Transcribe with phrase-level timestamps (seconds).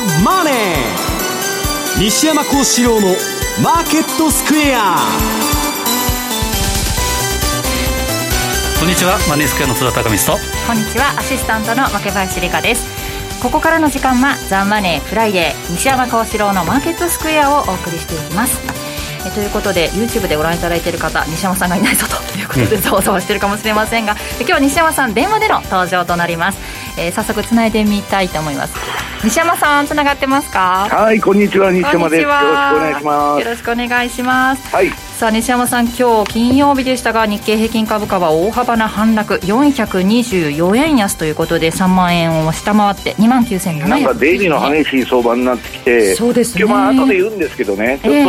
[0.00, 0.54] ザ・マネー」
[2.00, 5.12] 西山孝四郎の「マーケットスクエア」
[8.78, 9.18] こんにちは。
[9.28, 11.12] マネースクエアの津田隆光とこんにちは。
[11.18, 12.86] アシスタントの若林理香です。
[13.42, 18.58] ここからの時間はザ・マネーフライデー西山孝四郎のマーケットスクエアをお送りしていきます。
[19.26, 26.58] えということで YouTube でご覧いただいている方西山さんがいないぞということでざわざわしてるかもしれませんが、今日は西山さん電話での登場となります、
[26.98, 28.74] えー、早速つないでみたいと思います。
[29.22, 30.88] 西山さんつながってますか？
[30.90, 31.70] はいこんにちは。
[31.70, 32.22] 西山です。
[32.22, 33.40] よろしくお願いします。
[33.40, 34.74] よろしくお願いします。
[34.74, 34.90] はい。
[34.90, 39.34] さあ西山さん今日金曜日でしたが日経平均株価は大幅な反落。
[39.34, 43.88] 424円安ということで3万円を下回って2万9700円。
[43.90, 46.64] なんか出入りの激しい相場になってきてそうですね。
[46.64, 48.24] 今日まあ後で言うんですけどねちょっ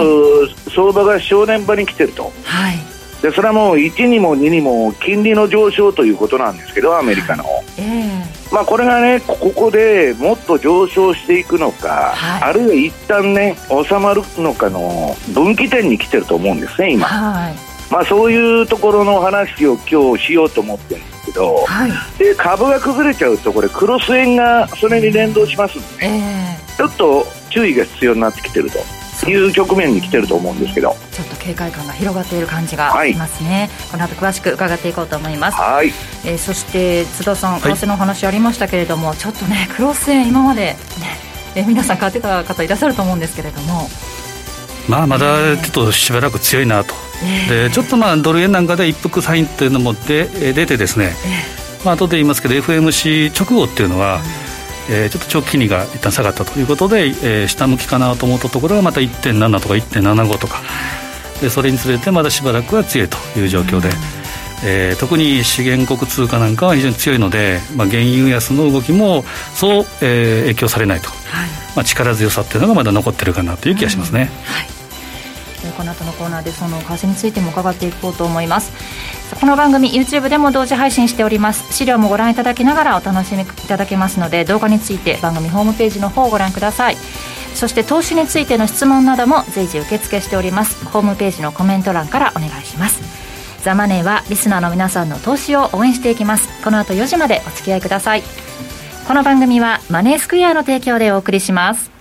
[0.66, 2.78] と相場が正念場に来てると、はい。
[3.22, 7.46] でそれはもう1にも2にも金利の上昇ということなんですけどアメリカの、
[7.78, 12.44] ええまあ、これがねここでもっと上昇していくのか、はい。
[12.50, 13.56] あるいは一旦ね
[13.88, 17.56] 収まるのかの分岐点に来てると思うんですね今、はい。
[17.90, 21.92] まあ、そういうところの話を今日しようと思ってるんですけど、はい。
[22.18, 26.78] で株が崩れちゃうとこれクロス円がそれに連動しますんで、ええ。
[26.78, 28.80] ちょっと注意が必要になってきてると
[29.30, 30.96] いう局面に来てると思うんですけど。
[31.12, 35.92] ちょっと警戒感が広がっている感じがしますね、この後詳しく伺っていこうと思います、はい。
[36.26, 37.62] えーそして津田さんはい。
[37.62, 40.78] 為替のお話ありましたけれども、ちょっとねクロス円今までね
[41.56, 43.90] えー皆さん買ってた方いらっしゃると思うんですけれども。
[44.88, 46.96] まあまだちょっとしばらく強いなと、
[47.50, 51.14] でちょっとまあドル円なんかで一服サインというのも出え出てですね、
[51.86, 54.20] まあ後で言いますけど FMC 直後っていうのは、
[54.92, 60.62] えーちょっと長期金利が一旦下がったということで、えー下向きかなと思ったところがまた1.7とか1.75とか
[61.42, 63.90] でそれにつれてまだしばらくは強いという状況で、
[64.66, 69.24] えー特に資源国通貨なんかは非常に強いので、まあ、原油安の動きも
[69.56, 71.10] そう、えー影響されないと、
[71.76, 74.30] まあ、力強さっていうのがまだ残ってるかなという気がしますね。
[74.76, 74.81] えー
[75.82, 78.72] この後のコーナーでその為替についても伺っていこうと思います。
[79.40, 81.74] この番組 YouTube でも同時配信しております。
[81.74, 86.98] 資料もご覧いただきながらお楽しみいただけますので動画について番組ホームページの方をご覧ください。
[87.56, 90.86] そして投資についての質問なども随時受付しております。
[90.86, 93.02] ホームページのコメント欄からお願いします。
[93.64, 96.48] ザ・マネーはリスナーの皆さんの投資を応援していきます。
[96.64, 98.24] この後4時までお付き合いください。
[99.08, 102.01] この番組はマネースクエアの提供でお送りします。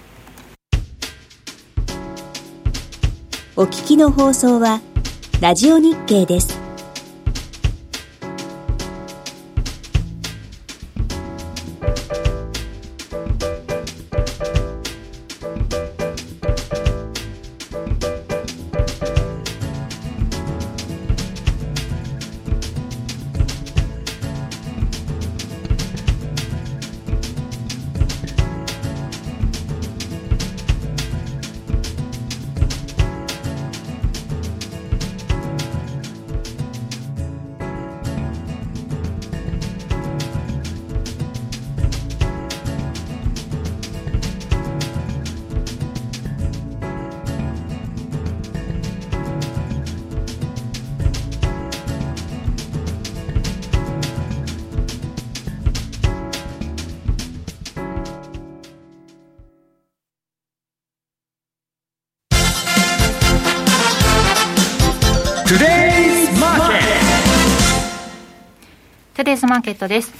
[3.56, 4.80] お聞きの放送は
[5.40, 6.59] ラジオ日経です。
[69.30, 70.12] デイズマーケットです。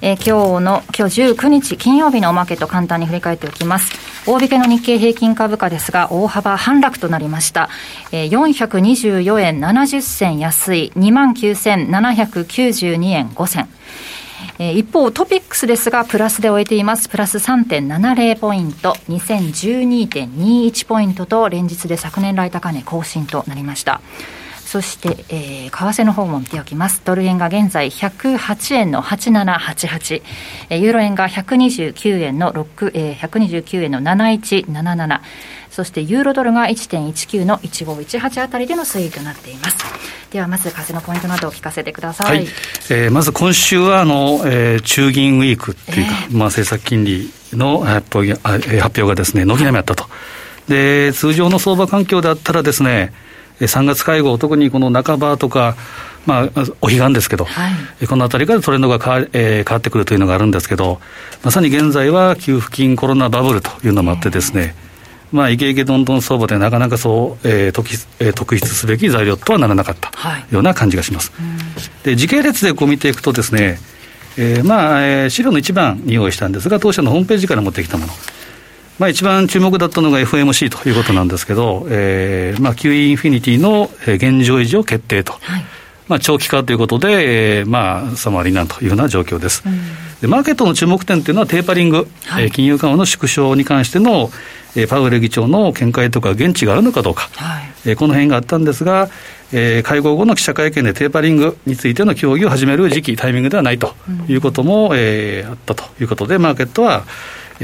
[0.00, 0.24] えー今
[0.58, 3.92] 日の、今日19日金曜日のマーケット簡単に振り返っておきます。
[4.26, 7.68] 大引けの日経平均株価ですが、大幅反落となりました。
[8.10, 13.68] えー424円70銭安い、29,792円5銭。
[14.58, 17.10] えー一方、トピックスですが、プラスで終えています。
[17.10, 24.00] プラス3.70ポイント、2012.21ポイントと、連日で昨年来高値更新となりました。
[24.72, 27.02] そして、えー為替の方も見ておきます。
[27.04, 30.22] ドル円が現在108円の8788、
[30.70, 35.20] えーユーロ円が129円の6、えー129円の7177、
[35.70, 39.76] そしてユーロドルが1.19の1518あたりでの推移となっています。
[40.30, 42.36] ではまず為替のポイントなどを聞かせてください。
[42.38, 42.46] はい、
[42.88, 50.06] えーまず今週はあの、えー中銀ウィークっていうか、まあ、政策金利の発表発表がですね軒並みあったと、
[50.66, 55.76] で通常の相場環境であったらですねえー3月会合、特にこの半ばとか、
[56.26, 61.00] まあ、お彼岸ですけど、はいえーこのあたりからトレンドが変わ,、えー変わってくるというのがあるんですけど、
[61.42, 64.74] まさに現在は給付金コロナバブルというのもあってですね、
[65.32, 71.32] まあ、イケイケどんどん相場でなかなかそう、えー特筆えー特筆すべき材料とはならなかったはいような感じがします。
[72.04, 73.80] で時系列でこう見ていくとですね、
[74.36, 78.12] えーまあ、えー資料の一番に用意したんですが、当社のホームページから持ってきたもの。
[78.98, 85.64] まあ、一番注目だったのが FMC ということなんですけど、えーまあ、QE インフィニティの現状維持を決定と、はい、
[86.08, 89.62] まあ、長期化ということで、えー、まあ、サマリーなんというような状況です。
[90.20, 94.30] でマーケットの注目点というのはテーパリング、はい、金融緩和の縮小に関しての、
[94.76, 99.08] えー、パウエル議長の見解とか現地があるのかどうか、はい、えー、この辺があったんですが、
[99.52, 103.94] えー、会合後の記者会見でテーパリングについての協議を始める時期、タイミングではないと
[104.28, 107.02] いうことも、うん、えー、あったということで、マーケットは、えー、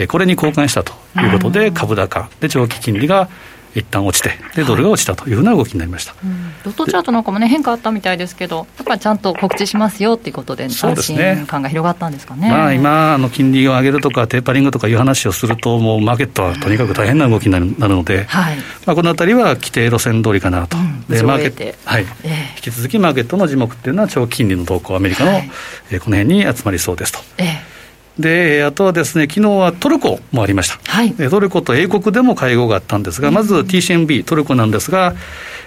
[0.07, 2.29] これに交換したということで、株高。
[2.41, 3.29] で長期金利が
[3.75, 18.57] 一旦落ちてで、ドルが落ちたというふうな動きになりました、はいうん、ロットチャートなんかもね、変化あったみたいですけど、やっぱりちゃんと告知しますよっていうことで、安心感が広がったんですかね、まあ、今あの、金利を上げるとか、テーパリングとかいう話をすると、もうマーケットはとにかく大変な動きになるので、はい。
[18.87, 25.51] まあ、このあたりは規定路線通りかなと、うん、でマーケット、はい、えー、引き続きマーケットの字幕っていうのは、長期金利の動向、アメリカの、はい、
[25.91, 27.21] えー、この辺に集まりそうですと。
[27.39, 27.78] えー
[28.19, 30.79] で、あとはですね、昨日はトルコもありました。
[30.91, 35.15] はい、トルコと英国でも会合があったんですが、まず TCMB、トルコなんですが、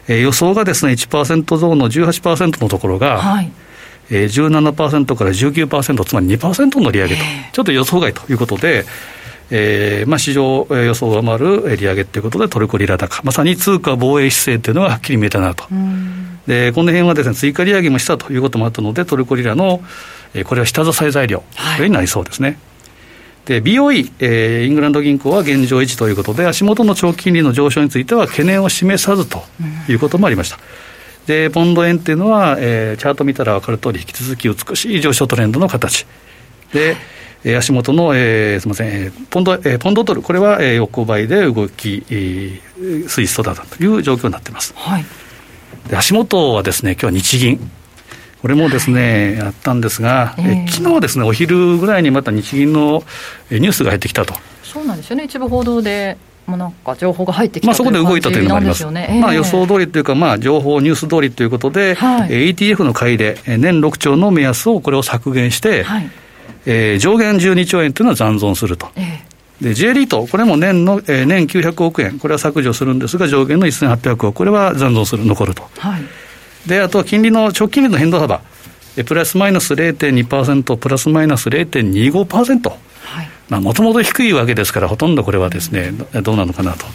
[0.07, 3.51] えー、予想がですね、1%増の18%のところが、はい、
[4.09, 7.21] えー、17%から19%、つまり2%の利上げと、
[7.53, 8.85] ちょっと予想外ということで、
[9.53, 15.65] えーまあ、市場予想を上回る利上げということで、トルコリラ高、まさに通貨防衛姿勢というのがはっきり見えたなと。
[16.47, 19.83] でこの辺はですね追加利上げもしたということもあったので、トルコリラの、
[20.33, 22.57] えー、これは下支え材料、これになりそうですね。
[23.45, 29.43] で BOE、えー、イングランド銀行は現状維持ということで、足元の長期金利の上昇については懸念を示さずと
[29.89, 30.59] いうこともありました。
[31.27, 36.07] でポンド円っていうのは、えー、チャート見たら分かる通り、引き続き美しい上昇トレンドの形
[36.73, 36.95] で、
[37.43, 44.73] えー、足元の、えー、すみません、えー、ポンド、えー、ポンドドル、これは、えー、横ばいで動き、えー、推移育だという状況になっています。
[44.75, 45.05] はい
[45.89, 47.71] で足元はですね、今日は日銀。
[48.41, 53.03] これもですね、はい、あったんですが、えー、昨日ですね、お昼ぐらいにまた日銀の
[53.51, 54.33] ニュースが入ってきたと。
[54.63, 56.17] そうなんですよね、一部報道で。
[56.47, 66.09] もうなんか情報が入ってきたまあそこで動いたというのもあります、ねえー、まあ、予想通りというか、まあ、情報、ニュース通りということで、はい、ETF の買い入れ、年6兆の目安をこれを削減して、はい、
[66.65, 68.89] えー、上限12兆円というのは残存すると。
[68.95, 69.31] えー
[69.61, 75.69] で、J リート、これも年の、えー、年900億円、これは削除するんですが、上限の1800億、これは残存する、残ると。
[75.77, 76.01] はい、
[76.67, 78.41] で、あとは金利の、長期金利の変動幅、
[78.97, 82.69] えプラスマイナス0.2%、プラスマイナス0.25%。
[82.69, 85.91] はいまあ、もともと低いわけですから、ほとんどこれはですね、
[86.23, 86.85] どうなのかなと。
[86.85, 86.91] ま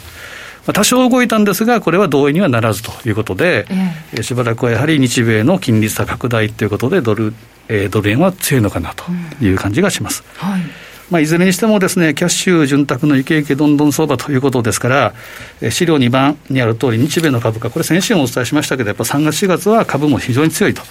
[0.71, 7.33] あ、多少動いたんですが、これは同意にはならずということで、えー、しばらくはやはり日米の金利差拡大ということで、ドル、
[7.69, 9.05] えー、ドル円は強いのかなと
[9.43, 10.23] いう感じがします。
[10.41, 10.61] うん、はい
[11.09, 15.13] まあ、いずれにしてもですね、キャッシュ潤沢のイケイケどんどん相場ということですから、
[15.71, 20.81] 資料2番にある通り、日米の株価、これ先週もお伝えしましたけど、やっぱ3月、4月は株も非常に強いと。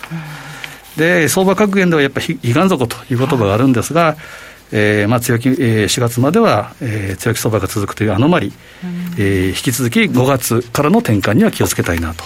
[0.96, 4.16] で、相場格言ではやっぱり悲願底という言葉があるんですが、
[4.72, 8.52] えーまあ、強気、えー、4月までは、えー、強気相場が続くというアノマリ、
[9.18, 12.24] えー、引き続き5月からの転換には気をつけたいなと。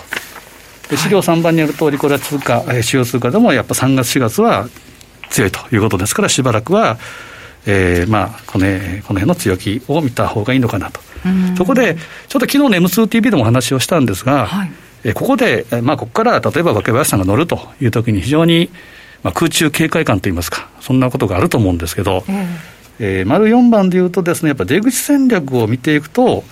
[0.90, 4.68] で資料3番にある通り、これは通貨、主要通貨でもやっぱ3月、4月は
[5.30, 6.98] 強いということですから、しばらくは、
[7.66, 8.66] えー、まあこの
[9.06, 11.00] この辺の強気を見た方がいいのかなと。
[11.56, 11.96] そこで、
[12.28, 14.70] ちょっと昨日の M2TV でも話をしたんですが、はい、
[15.04, 18.70] えここで、まあ、ここから例えば若林さんが乗るというときに、非常に、
[19.22, 22.46] まあ、空中警戒感といいますか、そんなことがあると思うんですけど、えー、
[22.98, 26.42] えー、丸4番でいうとですね、やっぱ出口戦略を見ていくと、やっ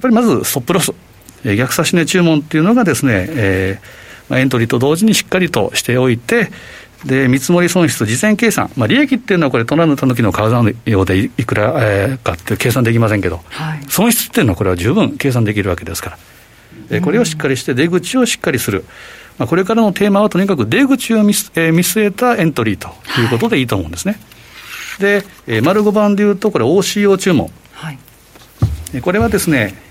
[0.00, 0.94] ぱりまずストップロス、えー、
[1.44, 6.50] 逆差し値注文っていうのがですね、えーまあ、エントリーと同時にしっかりとしておいて、
[7.04, 16.18] で、見積もり損失、事前計算、まあ、利益っていうのは、これ、取らぬたぬきの川のようでいくら、えー、かって計算できませんけど、はい、損失っていうのは、これは十分計算できるわけですから、
[16.90, 18.84] えー、これをしっかりして、出口をしっかりする、
[19.38, 23.62] まあ、これからのテーマはとにかく出口を見,、えー、見据えたエントリーということでい。
[23.62, 24.12] いと思うんですね。
[24.12, 24.18] は
[24.98, 27.98] い、で、えー、丸5番でいうと、これ、OCO 注文、はい、
[29.00, 29.89] これはですね、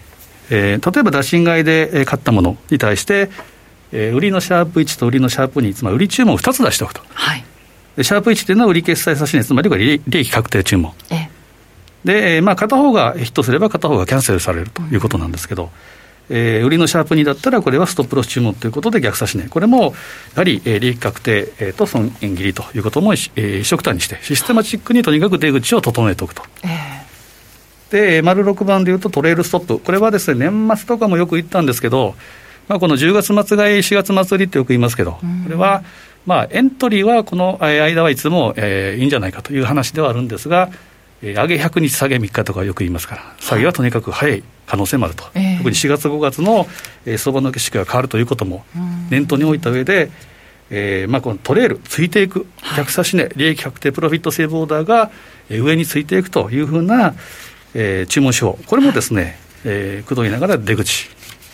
[0.49, 3.29] えー、例えば打診買いで買ったものに対して、
[3.91, 7.01] えー、売りのシャープ1と売りのシャープ2、つまり売り注文を2つ出しておくと。
[7.13, 7.43] はい、
[7.95, 9.69] でシャープ1というのは売り決済差し値、つまり
[10.07, 10.93] 利益確定注文。
[11.09, 11.29] え
[12.03, 15.69] で、まあ、片方がヒットすれば片方がキャンセルされるということなんですけど、
[16.29, 19.91] うん、えー、売りのシャープ2だったら、これはストップロス注文ということで逆差し値、これもや
[20.37, 26.43] はり、えー、利益確定、えー、と損切りということも、えー、一緒くたにして、システマチックにとにかく出口を整えておくと。
[26.63, 26.69] えー、
[27.91, 32.15] で、丸6番でいうとトレールストップ、これはですね、年末とかもよく言ったんですけど、
[32.67, 35.19] まあ、この10月末買い、4月末売りってよく言いますけど、こ
[35.49, 35.83] れは、
[36.25, 40.69] まあ、エントリーはこの間はいつも、えー、いいんじゃないかという話ではあるんですが、
[41.23, 46.67] えー、上げ100日、下げ3日とかよく言いますから、下げはとにかく早い可能性もあると、特に4月、5月の、
[47.07, 48.63] えー、相場の景色が変わるということも
[49.09, 50.11] 念頭に置いた上で、
[50.69, 52.45] えーまあ、このトレール、ついていく、
[52.77, 55.09] 逆差し値、利益確定プロフィットセーブオーダーが、
[55.49, 57.15] えー、上についていくというふうな、
[57.73, 61.09] えー、注文手法、これもですね、えー、くどいながら出口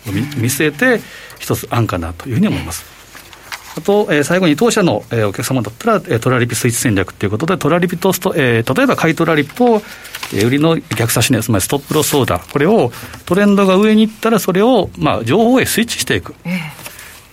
[0.08, 1.02] を見見据えて、
[1.40, 2.86] 一つ案かなというふうに思います。
[3.78, 9.82] あと、えー、最後に当社の、えー、お客様だったら、えー、トラリピスイッチ戦略ということで、トラリピとスト、えー、例えば買いトラリピと、
[10.34, 12.92] えー、売りの逆差し値、つまりストップロスオーダー、これを
[13.26, 16.34] トレンドが上に行ったら、それを、まあ、情報へスイッチしていく。
[16.46, 16.86] えー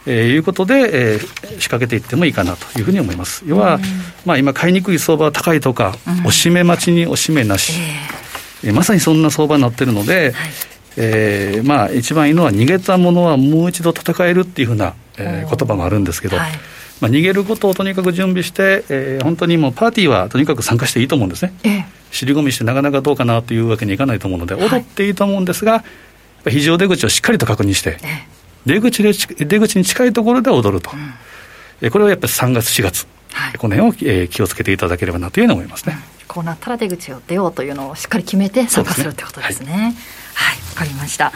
[0.06, 1.20] えー、いうことで、えー、
[1.60, 3.44] 仕掛けていってもいいかなというふうに思います。
[3.46, 3.78] 要は、
[4.24, 8.31] まあ、今、買いにくい相場は高いとか、おしめ待ちにおしめなし、えー、
[8.70, 10.50] まさにそんな相場になってるので、はい。
[10.96, 16.52] えーまあ、一番いいのは、逃げたものはもう一度戦えるっていうふうな、えー、言葉もあるんですけど、はい、
[17.00, 25.82] まあ、逃げることをとにかく準備して、えー、本当にもうパーティーはとにかく参加していいと思うんですね、えー、尻込みしてなかなかどうかなというわけにいかないと思うので、踊っていいと思うんですが、
[26.46, 27.98] 非常出口をしっかりと確認して、
[28.66, 29.12] 出口で
[29.44, 30.90] 出口に近いところで踊ると、
[31.82, 35.98] うん、これはやっぱり3月、4月、はい、この辺を、えー、気をつけていただければなというふうに思いますね。
[36.32, 39.94] こうなったら出口を出ようというのをしっかり決めて参加するってことですね。
[40.34, 41.30] はい、わ、かりました。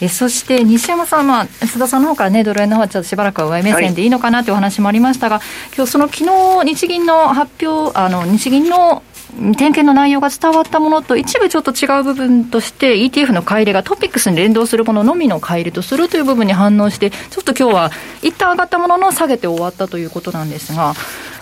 [0.00, 6.24] えそして西山さん、まあ、須田さんの方からね、ドル円の方はちょっとしばらくは上目線でいいのかなというお話もありましたが、はい、今日その昨
[6.64, 9.02] 日日銀の発表、あの日銀の
[9.34, 17.90] 点検の内容が伝わったものと一部ちょっと違う部分として ETF の買い入れがトピックスに連動するもののみの買い入れとするという部分に反応してちょっと今日は
[18.22, 20.94] 一旦上がったものの下げて終わったということなんですが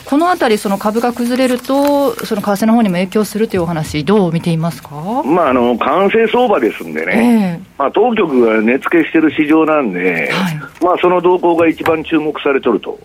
[0.05, 4.91] このあたり、その株が崩れると、その為替の方にも影響するというお話、どう見ていますか、
[5.25, 12.99] まあ、あの完成相場ですんでね、えー、まあ、当局が値付けしてる市場なんで、はい、まあ、その動向が一番注目されとると。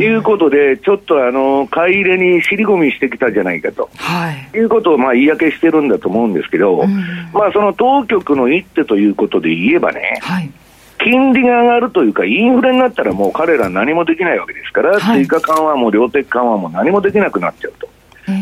[0.00, 6.86] いうことで、ちょっとあの買い入れに尻込みしてきたじゃないかと、はい、いうことをまあ言い訳してるんだと思うんですけど、
[7.32, 10.50] まあ、その当局の一手ということで言えばね、はい
[10.98, 17.88] 金利が上がるというか、インフレになったらもう彼ら何もできないわけですから、はい、追加緩和も量的緩和も何もできなくなっちゃうと。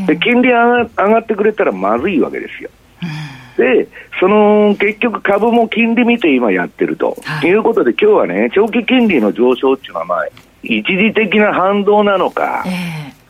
[0.07, 2.71] で金利が上がってくれたらまずいわけですよ。
[3.57, 3.89] で、
[4.21, 10.27] その結局株も金利見て今やってると、はい、いうことで今日はね、長期金利の上昇っていうのはまあ、
[10.63, 12.71] 一時的な反動なのか、え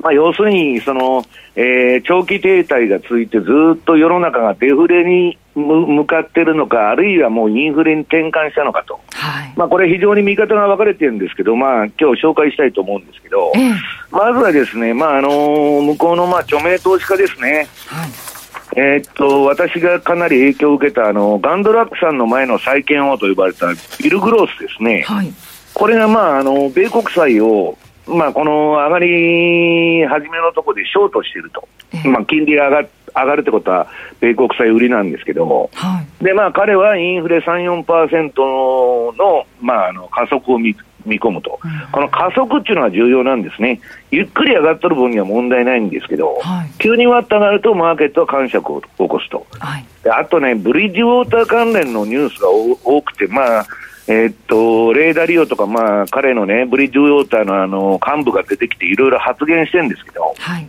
[0.00, 13.72] ー、まあ要するにその、えー、長期停滞が続いてずっと世の中がデフレに向かってるのか、あるいはもうインフレに転換したのかと、はい、まあ、これ、非常に見方が分かれてるんですけど、まあ今日紹介したいと思うんですけど、え
[14.10, 17.66] まずはですね、まああのー、向こうのまあ著名投資家ですね。
[17.86, 18.36] はい
[18.78, 23.68] えー、っと、私がかなり影響を受けた、あの、ガンドラックさんの前の債券王と呼ばれた
[24.02, 25.02] ビル・グロースですね。
[25.06, 25.32] はい、
[25.72, 31.66] これが、まあ、あの、米国債を、まあ、この上がり始めのところでショートしていると。
[31.94, 33.87] えー、まあ、金利が上が上がるってことは、
[34.20, 43.80] 米国債売りなんですけども、はい、でまあ、彼はインフレ3、4%の,、まああの加速を見見込むと、うん、この加速っていうのは重要なんですね、
[44.11, 53.66] ゆっくり上がってる分には問題ないんですけど、はい、急にわっと上がると、マーケットは感触を起こすと、はい、あとね、ブリッジウォーター関連のニュースが多くて、まあ、
[54.08, 60.68] えー、っと、レーダーリオとか、まあ、彼のね、ブリッジウォーターのあの幹部が出てきて、いろいろ発言してるんですけど、はい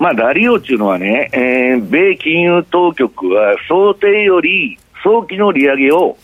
[0.00, 6.16] まあ、ラリオっていうのはね、えー、米金融当局は想定より早期の利上げを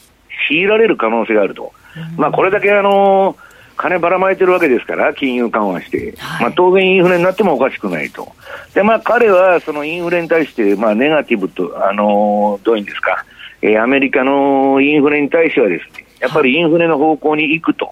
[0.49, 1.73] 強いられる可能性があると。
[2.15, 3.37] うん、まあ、これだけあのー、
[3.77, 8.27] 金ばらまいてるわけですから、金融緩和して、はい、まあ、当然インフレになってもおかしくないと。
[8.73, 13.27] で、まあ、彼はそのインフレに対して、まあ、ネガティブと、あのー、どういうんですか、
[13.61, 17.85] えー、アメリカのインフレに対してはですね、やっぱりインフレの方向に行くと。
[17.87, 17.89] い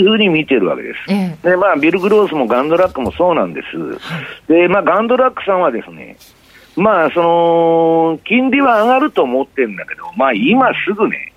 [0.00, 1.12] うふうに見てるわけです。
[1.12, 3.76] はい、で、まあ、ビル・グロースもガンドラックもそうなんです。
[3.76, 3.96] は
[4.48, 6.16] い、で、まあ、ガンドラックさんはですね、
[6.76, 11.32] まあ、その、金利は上がると思ってるんだけど、まあ、今すぐね、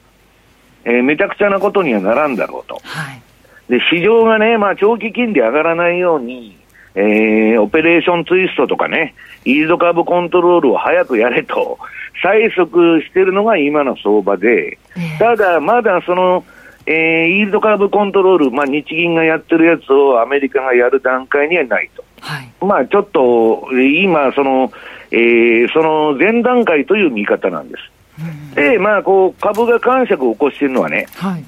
[0.86, 2.80] えー、めちゃくちゃなことにはならんだろうと。
[2.84, 3.22] はい、
[3.70, 6.58] で、市場がね、まあ、長期金利上がらないように、
[6.96, 11.78] えー、オペレーションツイストとかね、イールドカーブコントロールを早くやれと、
[12.24, 14.78] 催促してるのが今の相場で、
[15.20, 16.46] ただ、まだその、
[16.88, 22.04] えー、イールドカーブコントロール、まあ、日銀がやってるやつをアメリカがやる段階にはないと。
[22.22, 24.72] はい、まあ、ちょっと、今、その、
[25.12, 27.82] えー、その前段階という見方なんです。
[28.20, 31.46] うん、で、まあ、こう、株が感触を起こしているのはね、はい、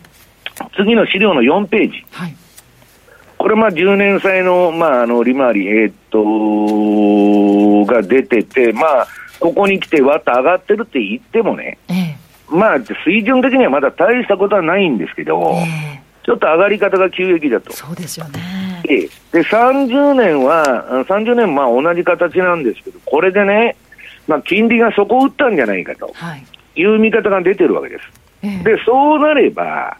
[0.75, 2.05] 次の資料の4ページ。
[2.11, 2.35] はい、
[3.37, 9.07] これ、まあ、10年債の、まあ、あの、利回り、えー、っと、が出てて、まあ、
[9.39, 17.73] ここに来てわっと上がってるって言ってもね、ええまあ、水準的にはまだ大したことはないんですけど、えー、ちょっと上がり方が急激だと。
[17.73, 18.81] そうですよね。
[19.31, 23.75] で、30年は、30年まあ同じ形なんですけど、これでね、
[24.27, 26.13] まあ、金利が底を打ったんじゃないかと
[26.75, 28.03] いう見方が出てるわけです。
[28.43, 29.97] えー、で、そうなれば、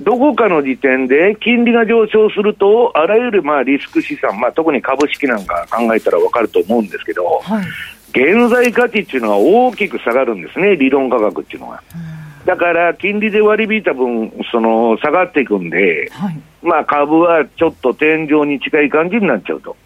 [0.00, 7.64] どこかの時点で金利が上昇すると、あらゆるまあリスク資産、まあ、特に株式なんか考えたら分かると思うんですけど、はい、
[8.16, 11.82] 現在価値っていうのは大きく下がるんですね、理論価格っていうのは。
[12.46, 19.76] だから、金利で割り引いた分、その、下がっていくんで、はい、まあ株はちょっと天井に近い感じになっちゃうと。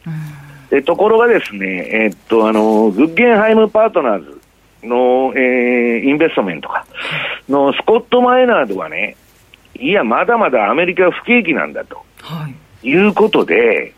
[0.70, 4.40] でところがですね、えー、っと、あの、グッゲンハイムパートナーズ
[4.84, 6.86] の、えー、インベストメントか、
[7.48, 9.16] のスコット・マイナードはね、
[9.76, 12.04] いや、まだまだアメリカは不景気なんだと。
[12.22, 12.88] はい。
[12.88, 13.92] いうことで、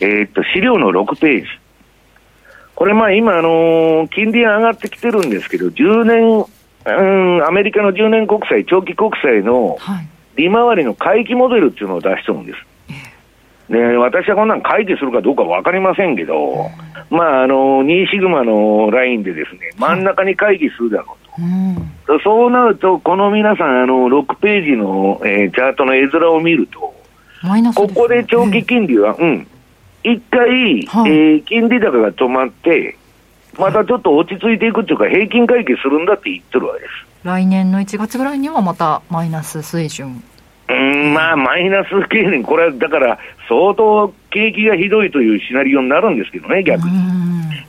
[0.00, 1.46] えー、っと、資料の6ページ。
[2.74, 6.46] これまあ今、あのー、金利が上がってきてるんですけど、10年、
[6.86, 9.78] うん、アメリカの10年国債、長期国債の
[10.36, 12.58] 利回りの回帰モデルっていうのを出してるんです。
[13.70, 16.70] で、私はこんなん回帰するかどうか分かりませんけど、
[17.10, 22.12] まあ、あの、2シグマのラインでですね、真ん中に回帰するだろうと。
[22.12, 26.94] うん、そうなると、この皆さん、あの、6ページの、えー、チャートの絵面を見ると、
[27.74, 29.46] ここで長期金利は、うん、
[30.04, 32.96] 一回、はい、えー、金利高が止まって、
[33.58, 36.92] またちょっと落ち着いていくっていうか、平均回帰するんだって言ってるわけです。
[37.24, 40.22] 来年の1月ぐらいにはまたマイナス水準。
[40.68, 43.18] うん、まあ、マイナス経年、これはだから、
[43.48, 46.92] 相当景気がひどいというシナリオになるんですけどね、逆に。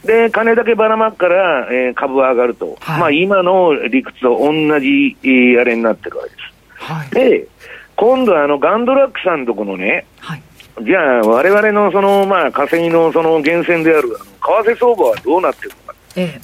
[0.05, 6.55] で、金だけばらまくから、えー、株は上がると、はい、まあ、今の理屈と同じ、えー、あれになってるわけです。
[6.91, 7.47] はい、で、
[7.95, 10.41] 今度はあのガンドラックさんとこのね、はい、
[10.81, 15.95] じゃあ、われわれのその、まあ、稼ぎのその源泉であるあの為替相場はどうなってるのか。
[16.17, 16.41] え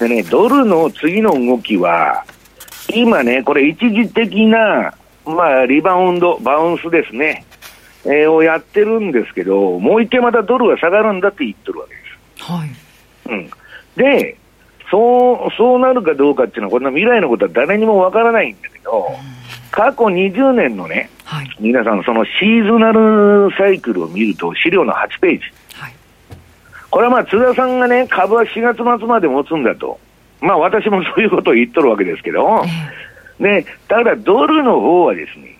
[0.00, 2.24] え、でね、ドルの次の動きは、
[2.94, 4.94] 今ね、これ一時的な、
[5.26, 7.44] まあ、リバウンド、バウンスですね、
[8.04, 12.00] えー、をやってるんですけど、もう一回またドルが下がるんだって言ってるわけで
[12.36, 12.50] す。
[12.50, 12.70] はい。
[13.28, 13.50] うん。
[13.96, 14.36] で、
[14.90, 19.08] そう、そうなるかどうかっていうのは、こんな未来のことは誰にもわからないんだけど、
[19.76, 25.44] 過去20年のね、はい、皆さん、そのシーズナルサイクルを見ると、資料の8ページ。
[25.74, 25.94] はい、
[26.88, 30.00] これはまあ、津田さんがね、株は4月末まで持つんだと。
[30.40, 32.64] まあ、私もそういうことを言っとるわけですけど、
[33.38, 35.58] えー、で、ただ、ドルの方はですね、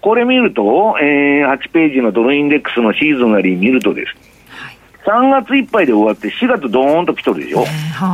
[0.00, 7.60] これ見ると、えー、8ページのドルインデックスのシーズンなり見るとですね、はい、3月いっぱいで終わって4月ドーンと来とるでしょ。
[7.60, 7.66] えー、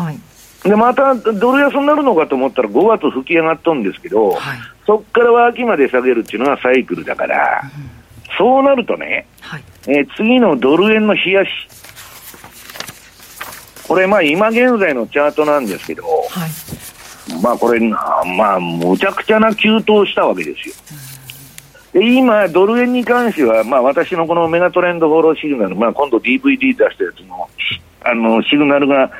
[0.05, 0.30] はい
[0.63, 7.71] で、またドル安になるのかと思ったら5月吹き上がっとんですけど、はい、そこからは秋まで下げるっていうのはサイクルだから、うん、
[8.37, 11.51] そうなるとね、はい、えー、次のドル円の冷やし、
[13.89, 20.75] これまあ今現在のチャートなんですけど、はい、まあこれ、まあむちゃくちゃな急騰したわけですよ。
[21.93, 27.49] で今、ドル円に関しては、まあ、私のこのメガトレンドフォローシグナル、まあ、今度 DVD 出したやつの
[28.03, 29.11] あのシグナルが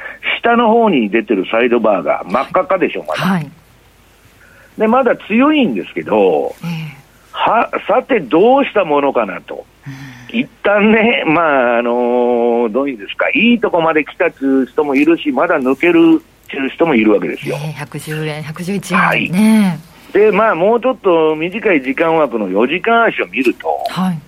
[0.41, 3.23] 下の方に出てるサイドバーが真っ赤っかでしょ、まだ。
[3.23, 3.51] はい、
[4.79, 6.97] でまだ強いんですけど、えー、
[7.31, 9.67] はさて、どうしたものかなと。
[10.33, 11.43] 一旦ね、ま
[11.75, 17.57] あ、あのー、どういうんですか、いいとこまで来たという人もいるし、まだ抜けるという人もいるわけですよ。
[17.61, 24.21] えー、110円、111円、ね、はいで、まあ、もうちょっと短い時間枠の4時間足を見ると、はい、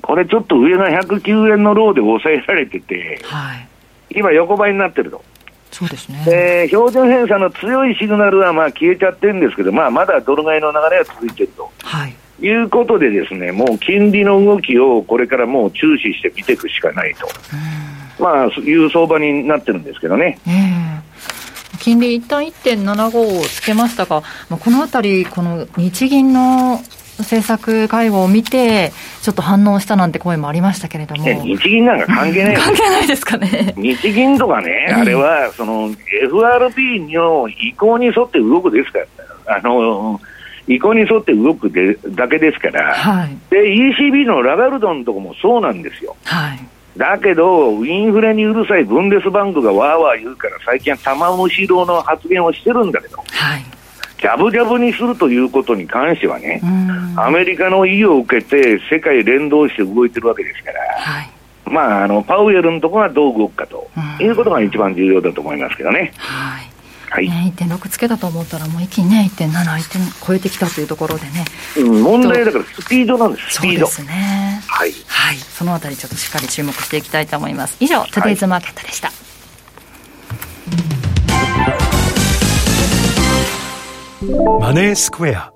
[0.00, 3.68] これちょっと上が109円のローで抑えられてて、はい、
[4.10, 5.22] 今、横ばいになってると。
[5.70, 6.22] そうですね。
[6.26, 11.70] で、標準偏差の強いシグナルはまあ消えちゃってるんですけど、まあ、まだドル買いの流れは続いてると。
[11.82, 12.14] はい。
[12.40, 17.28] いうことでですね、もう金利の動きをこれからもう注視して見ていくしかないと。
[18.22, 20.38] まあ、いう相場になってるんですけどね。
[21.82, 26.80] 金利一旦1.75をつけましたが、まあ、このあたり、この日銀の
[27.18, 31.24] 政策会合を見て、ちょっと反応したなんて声もありましたけれども。
[31.24, 33.74] 日銀なんか関係ない 関係ないですかね。
[33.76, 35.90] 日銀とかね、あれは、その、
[36.22, 39.00] FRB の意向に沿って動くですか
[39.46, 40.20] ら、あの、
[40.68, 46.14] 意向に沿って動くでだけですから、はい、で、ECB のラガルドのとこもそうなんですよ。
[46.22, 46.60] はい
[46.96, 53.64] だけど、インフレにうるさいブンデスバンクがわーわー言うから、最近は玉虫色の発言をしてるんだけど、はい、
[54.20, 56.60] ジャブジャブにするということに関してはね、
[57.16, 61.30] アメリカの意を受けて、世界連動して動いてるわけですから、はい、
[61.66, 63.88] まあ、あのパウエルのところがどう動くかと
[64.20, 66.12] いうことが一番重要だと思いますけどね。
[66.18, 66.71] はい
[67.12, 71.44] はい、ね、1.6つけたと思ったら、もう一気にね、1.7、1超えてきたというところでね、
[71.76, 73.86] うん、問題だからスピードなんです、スピード。
[73.86, 74.62] そうですね。
[74.66, 74.92] はい。
[75.08, 75.36] はい。
[75.36, 77.76] そのあたり、ちょっとしっかり注目していきたいと思います。
[77.80, 79.08] 以上、トゥデイズマーケットでした。
[79.08, 79.16] はい
[84.60, 85.52] マネースクエア。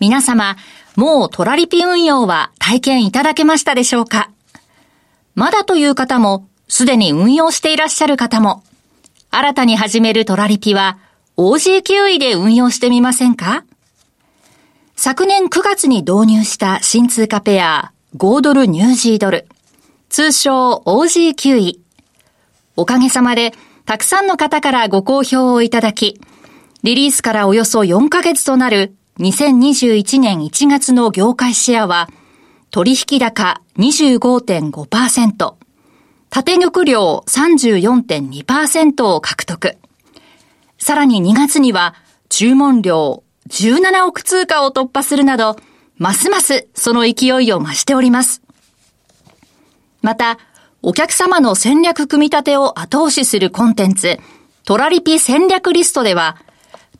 [0.00, 0.56] 皆様、
[0.96, 4.30] もうトラリピ運用は体験いただけましたでしょうか？
[5.34, 8.62] まだという方も、すでに運用していらっしゃる方も、
[9.30, 10.98] 新たに始めるトラリピは、
[11.36, 13.64] OG キウイで運用してみませんか？
[14.96, 19.46] 昨年9月に導入した新通貨ペア、5ドルニュージードル、
[20.08, 21.80] 通称 OG キウイ。
[22.74, 23.52] おかげさまで、
[23.84, 26.20] たくさんの方からご好評をいただき、
[26.82, 32.08] リリースからおよそ4ヶ月となる2021年1月の業界シェアは、
[32.70, 35.57] 取引高25.5%、
[36.30, 39.76] 縦玉量34.2%を獲得。
[40.78, 41.94] さらに2月には
[42.28, 45.56] 注文量17億通貨を突破するなど、
[45.96, 48.42] ますますその勢いを増しております。
[50.02, 50.38] また、
[50.80, 54.18] お客様の戦略組み立てを後押しするコンテンツ、
[54.64, 56.36] トラリピ戦略リストでは、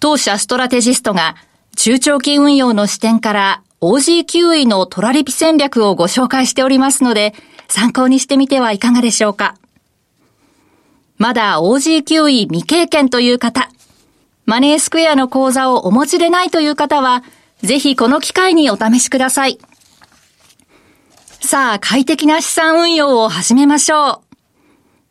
[0.00, 1.36] 当社ストラテジストが
[1.76, 7.34] 中長期運用の視点から OG9 位のトラリピ戦略をご紹介しておりますので、
[7.68, 9.54] 参考にしてみてはいかがでしょうか。
[11.16, 13.70] まだ OG9 位未経験という方、
[14.46, 17.22] マネースクエアの講座をお持ちでないという方は、
[17.62, 19.58] ぜひこの機会にお試しください。
[21.40, 24.20] さあ、快適な資産運用を始めましょう。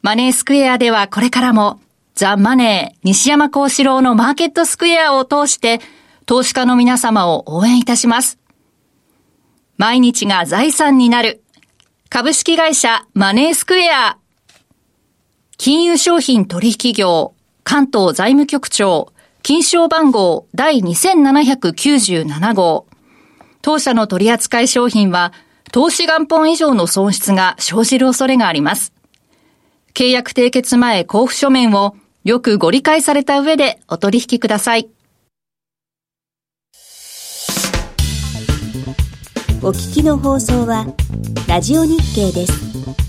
[0.02, 1.80] マネースクエアではこれからも、
[2.16, 5.80] ザ・マネー、西山幸四郎のマーケットスクエアを通して、
[6.26, 8.40] 投資家の皆様を応援いたします。
[9.78, 11.44] 毎日が財産になる。
[12.10, 14.18] 株式会社マネースクエア。
[15.58, 19.14] 金融商品取引業、関東財務局長、
[19.44, 22.88] 金賞番号第2797号。
[23.62, 25.32] 当社の取扱い商品は、
[25.72, 28.94] 投資元本以上の損失が生じる恐れがあります。
[29.94, 34.90] 契約締結前交付書面をよくご理解された上でお取引ください。
[39.64, 40.86] お聞きの放送は、
[41.48, 43.07] ラジオ日経です。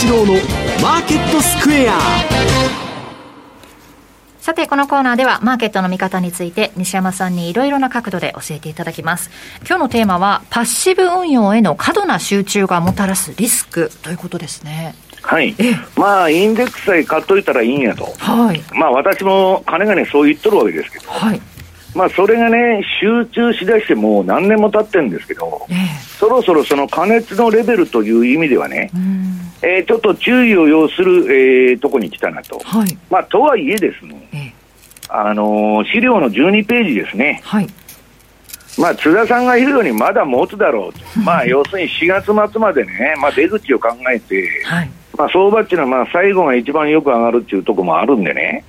[0.00, 0.32] 四郎の
[0.82, 1.98] マーケットスクエア
[4.38, 9.30] さて、このコーナーではマーケットの見方について西山さんにいろいろな角度で教えていただきます。
[9.68, 14.94] 今日のテーマはパッシブ運用への過度な集中がもたらすリスクということですね。
[15.20, 15.54] はい。
[15.96, 18.06] まあ、インデックスさえ買っといたらいいんやと。
[18.16, 18.62] はい。
[18.72, 21.10] まあ、私も金がね、そう言っとるわけですけど。
[21.10, 21.40] はい。
[21.94, 25.74] まあ、それがね、集中しだしてもう何年も経ってるんですけど、え
[26.18, 28.90] そろそろその加熱のレベルという意味ではね、
[29.62, 32.58] えー、ちょっと注意を要する、えー、とこに来たなと。
[32.60, 34.52] はい、まあ、とはいえですね、え
[35.08, 37.40] あのー、資料の12ページですね。
[37.44, 37.66] はい。
[38.78, 48.64] まあ、津田さんが言うようにまだ持つだろうと、まあ、要するに4月末までね、まあ、出口を考えて、はい、まあ、相場っていうのはまあ最後が一番よく上がるっていうところもあるんでね、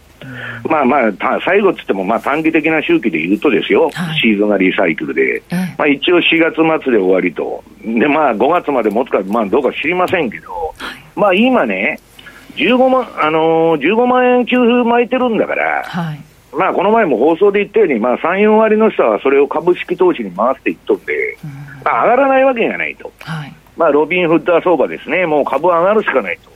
[0.69, 1.11] まあまあ、
[1.43, 5.41] 最後っつっても、まあ短期的な周期で言うとですよ、はい、シーズンがリサイクルで、
[5.77, 11.99] まあ一応4月末で終わりと、でまあ5月まで持つか、まあどうか知りませんけど、はい、まあ今ね、
[12.55, 16.19] 15万、あのー、15万円給付巻いてるんだから、はい、
[16.53, 21.49] まあこの前も放送で言ったように、まあ3、4割の人はそれを株式投資に回していっとんで、うん、
[21.83, 23.11] まあ上がらないわけがないと。
[23.77, 26.50] まあロビン・フッダー相場ですね、もう株上がるしかないと。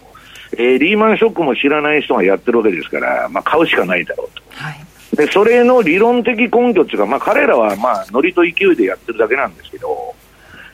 [0.54, 4.44] えー、リーマンショックも知らない人がやってるわけですから、まあ、買うしかないだろうと。
[4.52, 10.16] はい、でそれの理論的根拠っていうか、まあ、彼らはまあノリと勢いでやってるだけなんですけど、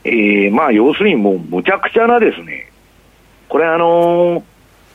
[0.04, 2.72] えー、まあ要するにもうむちゃくちゃなですね、
[3.50, 4.44] これあのー、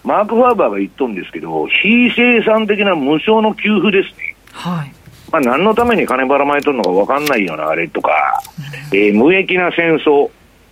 [0.05, 4.37] マーク・ファーバーが言っとんですけど、非生産的な無償の給付ですね。
[4.53, 4.93] はい
[5.33, 8.43] まあ、何のために金ばらまいとるのか分かんないようなあれとか、
[8.93, 10.31] うん、えー、無益な戦争、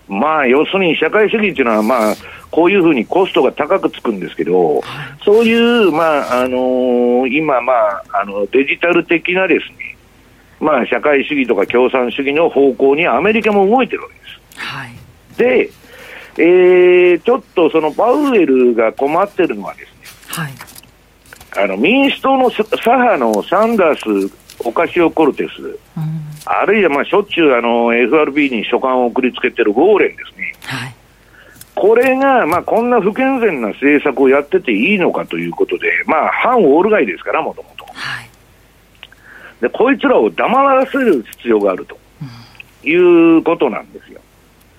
[0.09, 2.15] まあ、要するに社会主義っていうのは、まあ、
[2.55, 4.81] こういうふうにコストが高くつくんですけど、
[5.25, 5.53] そうい
[5.89, 9.97] う、まああのー、今、まあ、あのデジタル的なですね、
[10.61, 14.61] まあ、社会主義とか共産主義の方向にアメリカも動いてるわけです。
[14.61, 14.93] はい、
[15.37, 15.71] で、
[16.39, 20.53] えー、ちょっとそのパウエルが困ってるのはですね、はい、
[21.65, 24.33] あの民主党の左派のサンダース、
[24.65, 30.55] オカシオ・コルテス、うん、あるいはまあしょっちゅうあの FRB に書簡を送りつけてるウォーレンですね。
[30.63, 30.95] はい
[31.75, 37.85] これが、まあ、こんな不健全な政策をやってていいのかということで、まあ、反オール街ですから、もともと。
[39.61, 41.97] で、こいつらを黙らせる必要があると、
[42.85, 44.21] いうことなんですよ。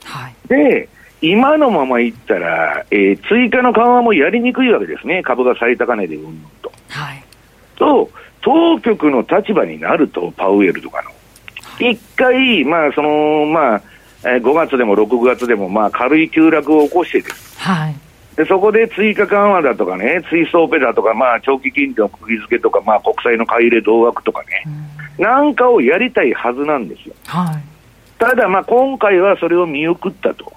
[0.04, 0.90] はい、で、
[1.22, 6.72] 今のままいったら、えー、追加の緩和もやりにくいわけですね、株が最高値でうんぬんと。
[6.90, 7.24] はい、
[7.76, 8.10] と、
[8.42, 11.12] 当局の立場になると、パウエルとかの。
[11.80, 13.82] 一回、まあ、その、まあ、
[14.26, 17.60] えー、5月でも6月でも、まあ、軽い急落を起こしてです。
[17.60, 17.96] はい。
[18.36, 24.64] で、そこで追加緩和だとかね、追走ペだとか、まあ、長期金利の釘付けとか、まあ、国債の買い入れ同額とかね、
[25.18, 27.16] うん、なんかをやりたいはずなんですよ。
[27.26, 27.64] はい。
[28.18, 30.52] ただ、まあ、今回はそれを見送ったと、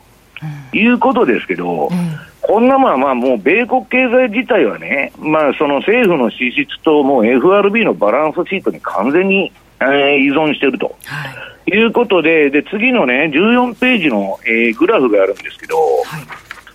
[0.72, 10.96] うん、いうことですけど、うん、こんなもんは、まあ、もう米国経済自体はね、まあ、その政府の支出と、もう FRB のバランスシートに完全に、えー、依存していると。
[11.04, 11.28] は
[11.66, 11.70] い。
[11.70, 16.22] いうことで、で、次のね、14ページの、えー、グラフがあるんですけど、はい、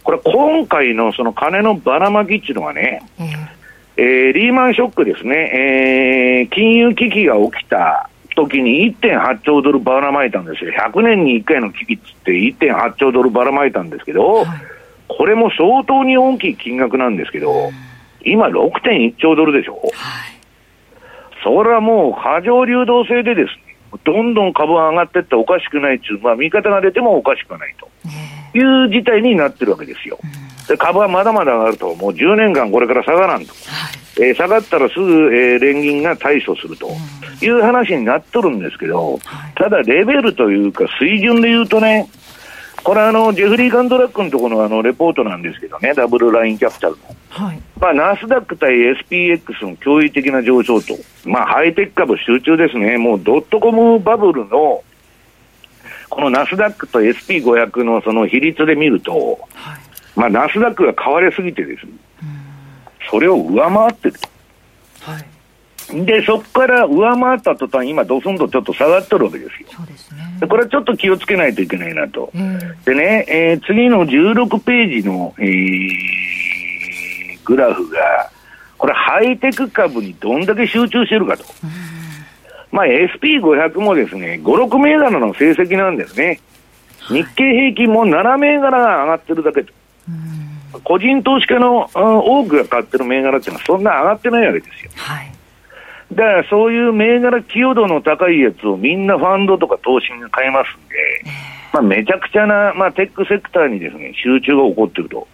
[0.04, 3.28] これ今回のその金のばらまきっていうのはね、えー、
[3.98, 10.72] えー、リーマンショックですね、えー、金融危機が起きた時に1.8兆ドルばらまいたんですよ。
[10.74, 14.46] 100年に1回の危機っつって1.8兆ドルばらまいたんですけど、はい、
[15.08, 17.72] これも相当に大きい金額なんですけど、
[18.24, 19.74] 今6.1兆ドルでしょ？
[19.94, 20.33] はい、
[21.44, 27.88] それはもう過剰流動性でですね、どんどん株が上がっていっておかしくないっていう、まあ、見方が出てもおかしくないと。
[28.56, 30.20] いう事態になってるわけですよ。
[30.68, 33.90] で株はまだまだ上がると、もう10年間これから下がらんと、は
[34.22, 36.90] い、えー、下がったらすぐ、えー、連銀が対処すると
[37.42, 39.20] いう話になっとるんですけど、
[39.56, 42.08] ただ、レベルというか、水準で言うとね、
[42.84, 47.16] これあの、ジェフリー・ガンドラックのところのあのレポートなんですけどね、ダブルラインキャピタルの。
[47.30, 47.62] はい。
[47.80, 52.98] まあ、ナスダック対 SPX の驚異的な上昇と、まあ、ハイテク株集中ですね。
[52.98, 54.84] もうドットコムバブルの、
[56.10, 59.80] このナスダックと SP500 のその比率で見ると、はい、
[60.16, 61.94] まあ、ナスダックが買われすぎてですね、
[63.10, 64.16] それを上回ってる。
[65.02, 65.26] はい。
[65.92, 69.68] で、そこから上回った途端、今、どすんとちょっと下がっとるわけですよ。
[69.72, 70.48] そうですね。
[70.48, 72.32] これはちょっと気をつけないといけないなと。
[72.34, 78.30] うん、でね、えー、次の16ページの、えー、グラフが、
[78.78, 81.44] これ、ハイテク株にどんだけ集中してるかと。
[81.64, 81.70] うん、
[82.72, 86.40] まあ、SP500 もですね、5、6銘柄の成績なんですね。
[87.10, 89.74] 日経平均も7銘柄が上がってるだけと。
[90.08, 94.92] うん、個人投資家の多くが買ってる銘柄っていうのはそんな上がってないわけですよ。
[94.96, 95.33] はい
[96.14, 100.96] だからそういう銘柄寄与度の高いやつをみんなファンドとか投資に買いますんで、
[101.74, 105.28] まあ、めちゃくちゃな、まあ、テックセクターにですね、集中が起こっていると。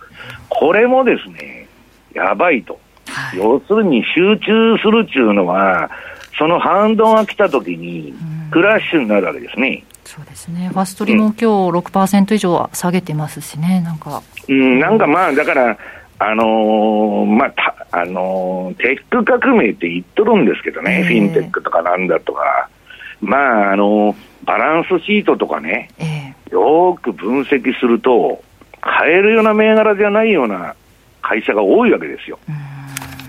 [0.48, 1.68] これもですね、
[2.14, 2.80] やばいと。
[3.08, 5.90] はい、要するに集中するっていうのは、
[6.38, 8.14] その反動が来た時に、
[8.52, 9.84] クラッシュになるわけですね。
[10.06, 10.70] そうですね。
[10.74, 14.24] ファストリも今日6%以上下げてますしね、なんか。
[14.48, 15.78] うん、なんかまあ、だから、
[16.20, 22.70] あのー、まあ、た、あのー、テック革命って言っとるんですけどね、えー、フィンテックとかなんだとか、
[23.22, 28.44] まあ、あのー、バランスシートとかね、えー、よく分析すると、
[28.82, 30.76] 買えるような銘柄じゃないような
[31.22, 32.40] 会社が多いわけですよ。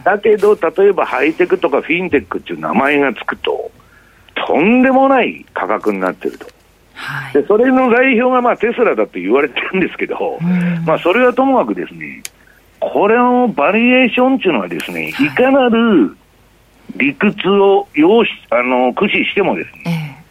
[0.05, 3.70] だけど、例えばハイテクとかフィンテックっていう名前がつくと、
[4.35, 6.46] とんでもない価格になってると。
[6.94, 10.38] はい、でそれの代表がまあテスラだと言われてるんですけど、
[10.85, 12.22] まあそれはともかくですね、
[12.81, 15.12] これのバリエーションっていうのはですね、い。
[15.12, 16.16] かなる
[16.97, 20.25] 理屈を用しあの駆使してもですね、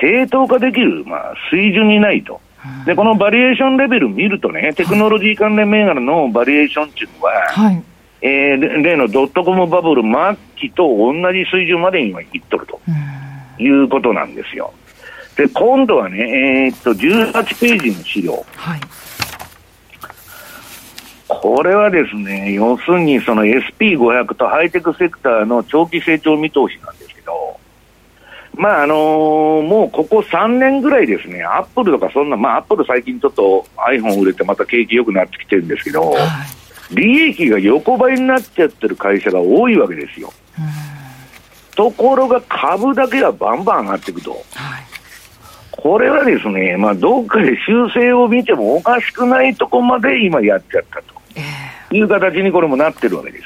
[0.00, 2.40] 正当化できる、まあ、水準にないと。
[2.86, 7.82] で、このバリエーションレベル見るとね、テクノロジー関連銘柄のバリエーションっていうのは、はい、
[8.22, 12.80] えー、例のドットコムバブル末期と同じ水準まで今いっとると
[13.58, 14.72] いうことなんですよ。
[15.36, 18.44] で、今度はね、えー、っと、18ページの資料。
[18.56, 18.80] はい
[21.44, 27.60] これはですね、要するにその SP500 とハイテクセクターの長期成長見通しなんですけど、
[28.54, 36.16] まああのー、もうここ3年ぐらいですね、アップルとかそんな、まあアップル最近ちょっと iPhone 売れてまた景気良くなってきてるんですけど、は
[36.92, 40.32] い、利益が横ばいになっちゃってる会社が多いわけですよ。
[41.76, 44.30] ところが株だけがバンバン上がっていくと。
[44.30, 44.84] はい
[45.76, 51.13] これはですね、まあ、どっかで修正を見てもおかしくないとこまで今やっちゃったと。
[51.96, 53.44] いう形にこれもなってるわけです。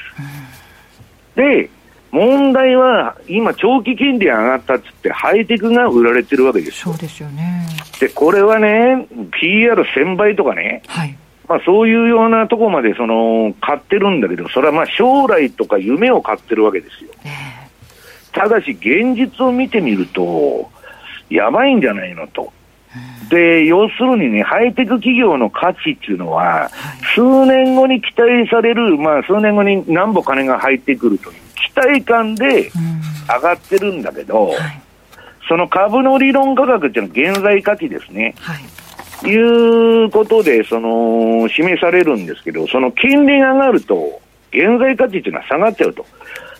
[1.35, 1.69] で、
[2.11, 7.67] 問題は、今、長期金利上がったっつって、ハイテクが売られてるわけですそうですよね。
[7.99, 9.07] で、これはね、
[9.41, 11.15] PR1000 倍とかね、はい、
[11.47, 17.11] まあ、そういうようなとこまでその買ってるんだけど、それはまあ将来とか夢を買ってるわけですよ。
[17.25, 20.69] えー、ただし、現実を見てみると、
[21.29, 22.51] やばいんじゃないのと
[23.29, 26.69] で、要するにね、ハイテク企業の価値っていうのは、
[27.15, 32.71] 数年後に期待される、まあ、数年後に何ぼ金が入ってくるという期待感で
[33.27, 34.53] 上がってるんだけど、
[35.47, 38.33] その株の理論価格っていうのは現在価値ですね。
[38.39, 38.59] はい
[39.27, 44.21] いうことで、その、示されるんですけど、その金利が上がると、
[44.51, 46.05] 現在価値っていうのは下がっちゃうと。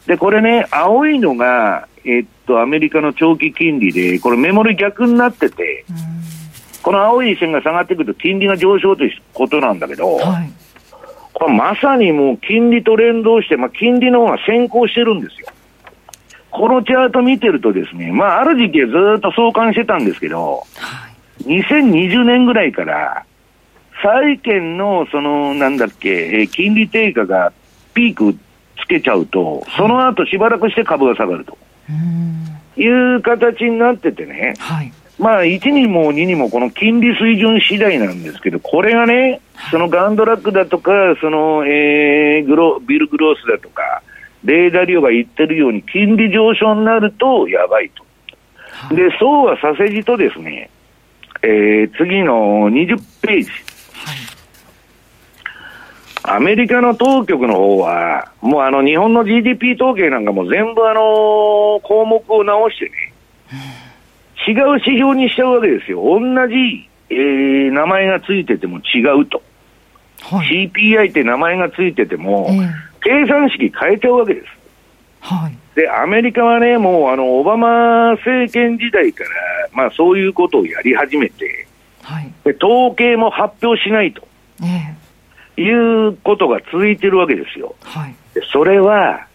[0.06, 5.86] で、これね、青いのが、えっと、アメリカの長期金利で、これメモリ逆になってて、
[6.82, 10.52] この青い線が下がってくると金利が上昇ということなんだけど、はい、
[11.34, 15.48] これまさにもう金利と連動して、まあ、金利の方が先行してるんですよ。
[16.52, 21.10] このチャート見てるとですね、まあ、ある時期はずっと相関してたんですけど、は
[21.46, 23.26] い、2020年ぐらいから、
[24.02, 27.52] 債券の、その、なんだっけ、えー、金利低下が
[27.94, 28.38] ピークつ
[28.90, 31.58] けちゃうと、その後しばらくして株が下がると。
[32.78, 34.56] いう形になっててね。
[34.60, 34.92] はい。
[35.18, 44.02] まあ、1にも2にもこの金利水準次第なんですけど、これがね、そのガンドラックだとか、その、えー、グロ、ビルグロースだとか、
[44.46, 48.96] レーダー量が言ってるように、金利上昇になるとやばいと。
[48.96, 50.70] で、そうはさせじとですね、
[51.42, 53.52] えー、次の20ページ。
[56.24, 62.92] アメリカの当局の方は、もうあの日本の GDP 統計なんかも全部あの項目を直してね、
[64.48, 66.02] 違う指標にしちゃうわけですよ。
[66.04, 69.42] 同じ、えー、名前がついてても違うと。
[70.22, 72.70] はい、CPI って名前がついてても、えー、
[73.02, 74.48] 計算式変えちゃうわけです。
[75.22, 75.58] はい。
[75.76, 79.30] で、アメリカはね、もうあの、オバマ政権時代から、
[79.72, 81.68] まあそういうことをやり始めて、
[82.02, 82.32] はい。
[82.44, 84.28] で、統計も発表しないと。
[84.62, 84.94] えー、
[85.62, 87.76] いうことが続いてるわけですよ。
[87.82, 88.16] はい。
[88.34, 89.28] で、それは、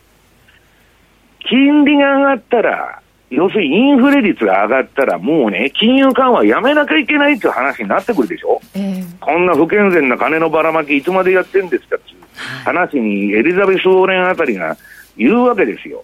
[1.40, 12.18] 金利が上がったら、要するにインフレ率が上がったら、もうね、金融緩和やめなきゃいけないっていう話になってくるでしょ、えー、こんな不健全な金のばらまき、いつまでやってんですかっていう
[12.64, 14.76] 話にエリザベス・オーレンあたりが
[15.16, 16.02] 言うわけですよ。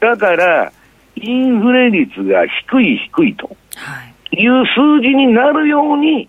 [0.00, 0.72] だから、
[1.16, 3.56] インフレ率が低い低いと
[4.32, 6.28] いう数字になるように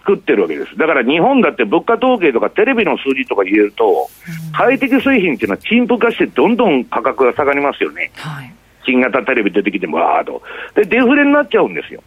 [0.00, 0.76] 作ってるわけです。
[0.76, 4.08] だから日本だって物価統計とかテレビの数字とか言えると、
[4.52, 8.10] 快適製品っていうのは陳腐化してどんどん価格が下がりますよね。
[8.16, 8.54] はい
[8.86, 10.42] 新型テレビ出てきてもわーと。
[10.74, 12.02] で、デフレになっちゃうんですよ。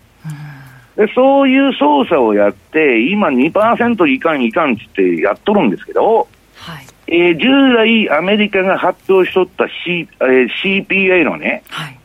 [0.95, 10.49] で、そういう操作をやって、今2%いかんいかんってやっとるんですけど、はい、えー、従来アメリカが発表しとった、C えー、
[10.87, 11.99] CPI のね、はい、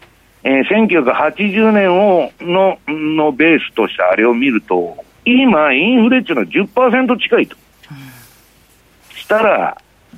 [0.44, 7.56] えー、1980年をののベースとしたあれを見ると、今、インフレっていうのは10%近いと。
[7.90, 9.76] うん、したら、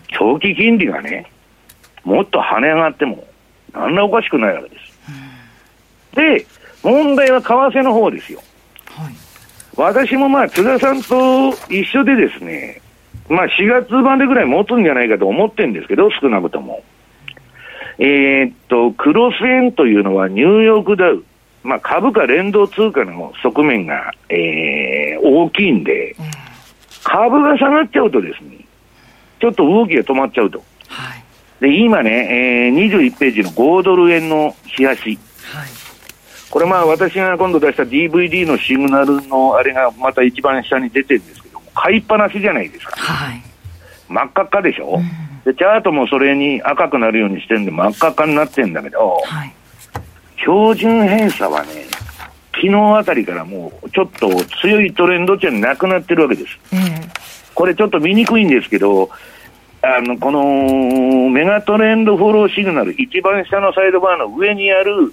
[0.09, 1.31] 長期金利がね、
[2.05, 3.25] もっと跳ね上がっても、
[3.73, 4.91] あんなおかしくないわけです。
[6.15, 6.47] で、
[6.83, 8.41] 問題は為替の方ですよ。
[8.87, 9.15] はい、
[9.77, 12.81] 私もまあ、津田さんと一緒でですね、
[13.29, 16.83] まあ4月までぐらい持つんじゃないかと思ってるんですけど、少なくとも。
[17.99, 21.25] えー、っと、クロス円というのはニューヨークダウ、
[21.63, 26.17] まあ株価連動通貨の側面が、えー、大きいんで、
[27.05, 28.65] 株が下がっちゃうとですね、
[29.41, 30.63] ちょっと動きが止まっちゃうと。
[30.89, 31.21] はい
[31.61, 35.19] で、今ね、えー、21ページの5ドル円の冷やし。
[35.53, 35.69] はい。
[36.51, 42.97] これまあ私が今度出した DVD のシグナルのあれがまた一番下に出てるんですけども、買いっぱなしじゃないですか。
[42.97, 43.43] はい。
[44.09, 49.53] 真っ赤っかでしょ、うん、で、チャートもそれに赤くなるようにしてるんで真っ赤っかになってんだけど、はい。
[50.41, 51.87] 標準偏差はね、
[52.55, 54.29] 昨日あたりからもうちょっと
[54.61, 56.59] 強いトレンド値はなくなってるわけです。
[56.73, 56.81] うん、
[57.55, 59.11] これちょっと見にくいんですけど、
[59.83, 65.13] あの、このメガトレンドフォローシグナル、一番下のサイドバーの上にある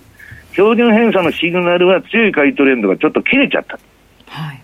[0.52, 3.80] 標準偏差のシグナルは強い買いトレンドがちょっと切れちゃった。
[4.28, 4.62] はい。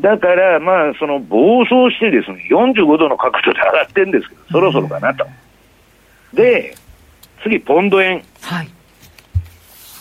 [0.00, 5.26] だから、まあ、その暴走してですね、45度の角度で上がってるんですけど、そろそろかなと。
[6.34, 6.76] で、
[7.42, 8.22] 次、ポンド円。
[8.42, 8.68] はい。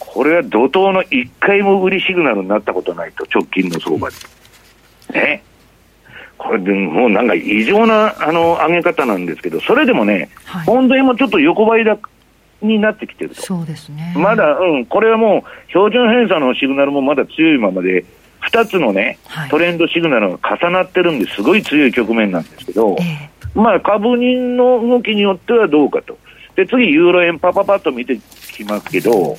[0.07, 4.15] これは怒涛の1回も売りシグナルになったことないと、直近の相場で。
[5.13, 5.43] ね。
[6.37, 11.97] これでもうなんか異常なあの上げ方なんですけど、それでもね、はい、ポンド円もちょっと横ばいだ
[12.61, 13.41] になってきてると。
[13.41, 14.13] そうですね。
[14.15, 18.05] まだ、うん、これはもう標準偏差のシグナルもまだ強いままで、
[18.51, 26.17] 2つのね、トレンドシグナルが重なってるんですごい強い局面なんですけど、えー、まあ株人の動きによってはどうかと。
[26.55, 28.17] で、次、ユーロ円パパパッと見て
[28.53, 29.37] きますけど、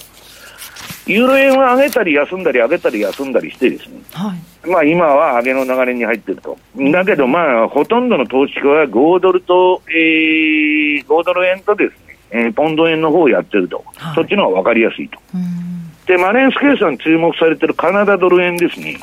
[1.09, 4.35] ユーロ円は上げたり休んだり上げたり休んだりしてですね、は
[4.65, 6.59] い、まあ今は上げの流れに入ってると。
[6.93, 13.83] だけどまあほとんどの投資家は5ドルと、えー、5ドル円とですね、えー、ポンド円の方をやってると。
[13.97, 15.19] はい、そっちの方が分かりやすいと。
[16.07, 18.99] で、マネースケースさん注目されてるカナダドル円ですね。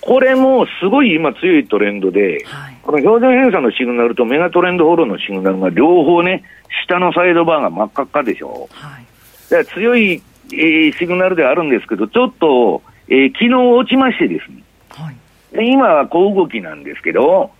[0.00, 6.42] これもすごい今強いトレンドで、はい、この標準偏差のシグナルとメガトレンドフォローのシグナルが両方ね、
[6.86, 8.68] 下のサイドバーが真っ赤っかでしょ。
[8.72, 10.22] はい、強い、
[10.52, 14.62] えー、シグナルではあるんですけど、ちょっと、えー、昨日落ちましてですね。
[14.90, 15.16] はい、
[15.56, 17.50] で今は小動きなんですけど、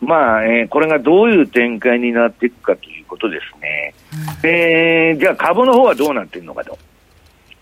[0.00, 3.94] まあ、えー、これがどういう展開になっていくかということですね。
[4.42, 6.78] うん、えー、じゃあ株の方はどうなっているのかと。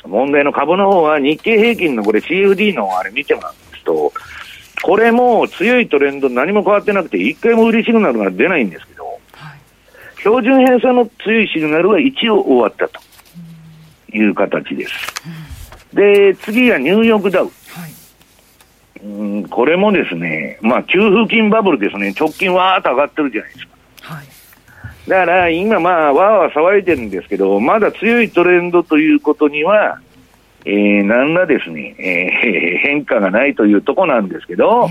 [0.05, 3.55] 問題の株の方は日経平均のこれ CFD のあれ見てもらう
[3.85, 4.13] と、
[4.83, 9.59] これも強いトレンド、何も変わってなくて、一回も売りシグナルが出ないんですけど、はい、
[10.19, 13.01] 標準偏差の強いシグナルは一応終わったと
[14.13, 14.93] いう形です。
[15.93, 17.45] うん、で、次はニューヨークダウ。
[17.45, 23.73] はい、うんこれもですね、まあ、給付金バブルですね、直近わーっと上がってるじゃないですか。
[24.03, 24.27] はい
[25.09, 30.01] だから今、まあ、わーわー騒いでるんですけど、まだ強いトレンドということには、
[30.65, 34.89] えー、何らですね、えー、 変化がないというとこなんですけど、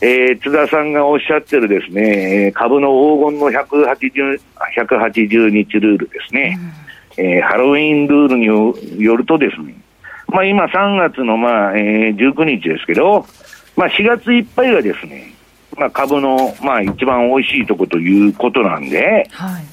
[0.00, 4.40] えー、えー、津田さんがおっしゃってるですね、株の黄金の180
[4.76, 6.72] 180日ルールですね、うん、
[7.18, 9.74] えー、ハロウィンルールによるとですね、
[10.28, 13.26] まあ今3月のまあ、えー、19日ですけど、
[13.76, 15.34] まあ4月いっぱいがですね、
[15.76, 19.64] まあ株のまあ一番美味しいとこということなんで、はい、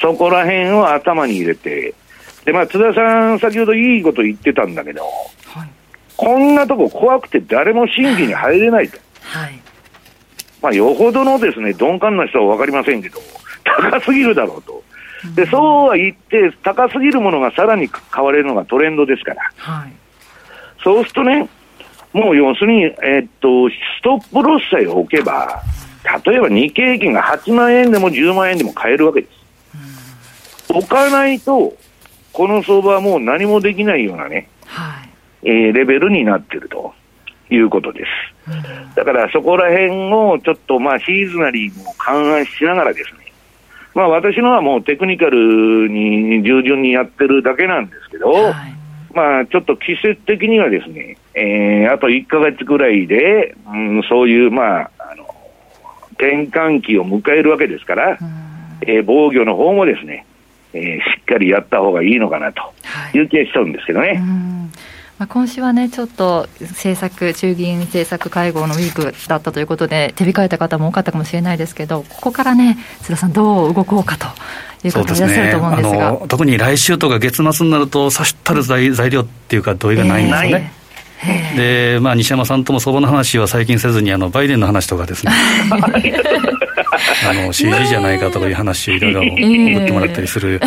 [0.00, 1.94] そこら辺を頭に入れて、
[2.44, 5.02] で、まあ、津田さん、先ほどいいこと言ってたんだけど、
[5.46, 5.68] はい、
[6.16, 8.98] こんなとこ怖くて誰も審議に入れないと。
[9.22, 9.58] はい。
[10.60, 13.18] まあ、よほどのですね、鈍感な人は分かりませんけど、
[13.64, 14.83] 高すぎるだろうと。
[15.34, 19.42] で、そうは言って、高すぎるものがさらに買われるのがトレンドですから。
[19.56, 19.92] はい。
[20.82, 21.48] そうするとね、
[22.12, 25.62] もう要するに、えー、っと、ストップロスさえ置けば、
[26.26, 30.72] 例えば日経平均が8万円でも10万円でも買えるわけです。
[30.72, 31.74] 置かないと、
[32.32, 35.04] この相場はもう何もできないようなね、は
[35.42, 36.92] い、えー、レベルになっていると
[37.50, 38.50] いうことです。
[38.50, 43.23] うん、だからそこら辺をちょっとまあシーズナリーも勘案しながらですね、
[43.94, 48.74] まあ私のはもうテクニカルに従順にやってるだけなんですけど、はい、
[49.14, 55.26] まあちょっと季節的にはですね、えー、あと1ヶ月ぐらいで、うん、そういうまあ、あの、
[56.12, 60.26] 転換期を迎えるわけですから、うん、えー、防御の方もですね、
[60.72, 62.62] えー、しっかりやった方がいいのかなと
[63.14, 63.20] い。
[63.20, 64.08] う気がしちゃうんですけどね。
[64.08, 64.63] はい
[65.24, 74.26] まあ、今週はね、ちょっと政策、衆議院政策会合のウィークだったということで、手控えた方も多かったかもしれないですけど、ここからね、津田さん、どう動こうかと
[74.86, 80.72] いう方いらっしゃると思うんですが、ね、特に来週とか月末になると、さしたる材材料っていうか、同意がないんですよね。
[80.74, 80.83] えー、
[81.56, 85.32] で、まあ、西山さんとも相場の話は最近せずに、あのバイデンの話とかですね。
[87.28, 89.30] あの CG じゃないかとかいう話をいろいろ送
[89.82, 90.60] ってもらったりする、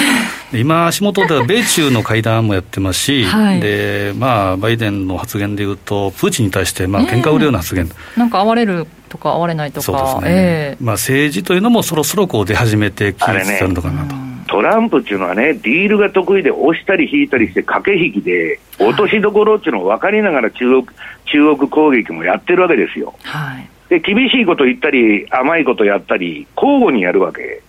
[0.53, 14.26] 今、足元では米中の会談もやってますし、はい、でまあ、バイデンの発言でいうと、プーチンに対して、まあ喧嘩売るような発言、なんか哀れるとか、哀れないとか、そうですね、えー、まあ、政治というのもそろそろこう出始めてきつつあるのかなと。
[14.47, 20.87] トランプっていうのはね、ディールが得意で押したり引いたりして、駆け引きで、落としどころっていうのを分かりながら中国
[21.25, 23.13] 中国攻撃もやってるわけですよ。
[23.23, 27.63] はいで、厳しいこと言ったり、甘いことやったり、交互にやるわけ。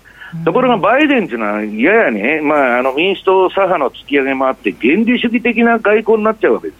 [0.44, 6.78] ところがバイデンっていうのは、ややね、まあ、あの民主党左派の突き上げもあって、原理主義的な外交になっちゃうわけです。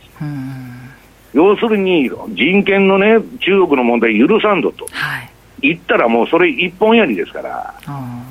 [1.34, 4.86] 要するに、人権のね、中国の問題許さんぞと。
[4.90, 5.30] はい、
[5.60, 7.74] 言ったらもうそれ一本やりですから、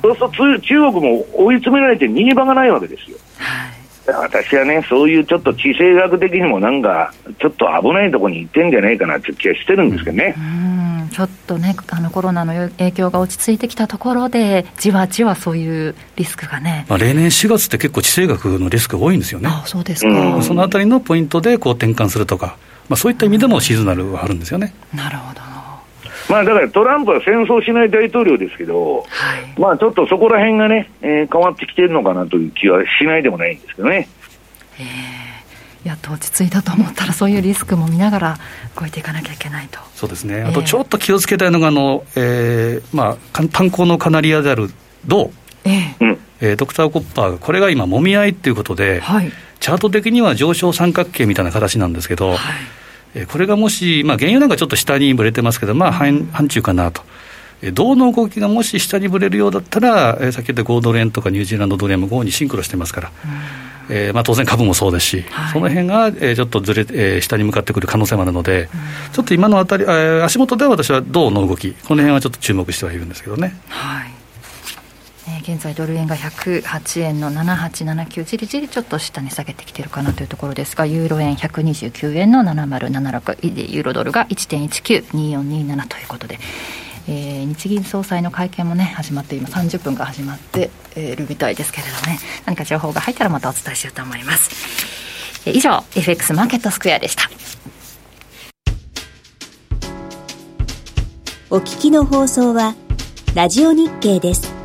[0.02, 3.16] そうすると中国も追い詰められて逃げ場がないわけですよ。
[3.38, 3.78] はい
[4.12, 10.34] 私はね、そういうちょっと地政学的にもなんか、ちょっと危ないところに行ってんじゃないかなっていう気がしてるんですけどね。
[11.12, 16.86] ちょっとね、あのコロナの影響が落ち着いてきたところで、じわじわそういうリスクがね。
[16.88, 19.48] まあ、例年4月って結構地政学のリスクが多いんですよね。
[19.50, 20.42] あそうですか。
[20.42, 22.56] そのあたりのポイントでこう転換するとか、
[22.88, 24.72] まあ、そういった意味でもシーズナルはあるんですよね。
[24.94, 25.57] なるほど。
[26.28, 34.08] まあだからトランプは戦争しない大統領ですけど、はい、まあちょっとそこら辺がね、えー、変わってきてるのかなという気はしないでもないんですけどね。
[34.78, 38.38] えー、やっと落ち着いたと思ったら、そういうリスクも見ながら
[38.78, 39.80] 動いていかなきゃいけないと。
[39.94, 44.70] そうですね、あとちょっと気をつけたいのが、あのえーまあ、炭鉱のカナリアである
[45.06, 45.30] 銅、
[45.64, 52.38] えーえー、ドクターコッパー、これが今、もみ合いということで、はい、チャート的には上昇三角形みたいな形なんですけど、はい
[53.30, 57.02] これがもし、まあ、原油なんかちょっと下にぶれてますけど、まあ、範中かなと。
[57.72, 63.12] 銅の動きがもし下にぶれるようだったら、えー、先ほど5ドル円とかニュージーランドドル円も5にシンクロしてますから、
[63.90, 68.68] えーまあ、当然株もそうですし、はい、その辺が、えー、ちょっとずれ、えー、下に向かってくる可能性もあるので、
[69.12, 73.56] ちょっと今のあたり、えー、足元では私は銅の動き、この辺はちょっと注目してはいるんですけどね。
[73.68, 74.17] はい
[75.28, 86.38] えー、現在ドル円が108円の7879じりじりちょっと下に下げてきてるかなというところですがユーロ円129円の7076ユーロドルが1.192427ということで、
[87.08, 97.28] えー、日銀総裁の会見もね始まって今30分が始まっているみたいですけれどね何か情報が入ったらまたお伝えしようと思います、えー、以上 FX マーケットスクエアでした。
[101.50, 102.74] お聞きの放送は
[103.34, 104.57] ラジオ日経です。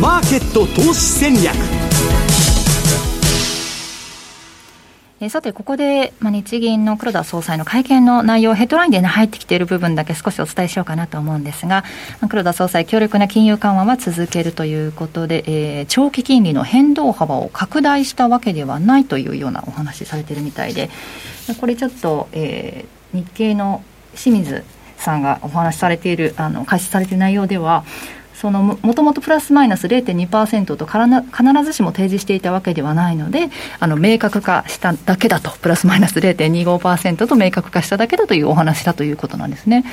[0.00, 1.54] マーケット投資戦略。
[5.18, 11.84] えさて、ここで、まあ、日銀の黒田総裁の会見の内容、ヘッドラインで、ね、入ってきている部分だけ少しお伝えしようかなと思うんですが、
[12.20, 20.90] まあ、黒田総裁、強力な金融緩和は続けるということで、えー、長期金利の変動幅を拡大したわけではないというようなお話されているみたいで、
[21.58, 23.82] これちょっと、えー、日経の
[24.14, 24.62] 清水
[24.98, 27.84] さんがお話しされている、あの解説されている内容では、
[28.40, 33.48] そのもともとプラスマイナス0.2%とからな必ずしも提示していたわけではないので、
[33.80, 39.84] あの明確化しただけだと、プラスマイナス0.25%と明確化しただけだというお話だということなんですね。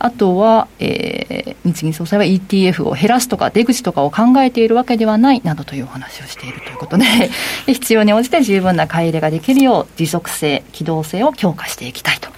[0.00, 7.04] あとは、えー、日銀総裁は ETF を減らすとか、出口とかを考えているわけではないなどというお話をしているということで、
[7.66, 12.28] 必要に応じて十分な買い入れができるよう、持続性、機動性を強化していきたいと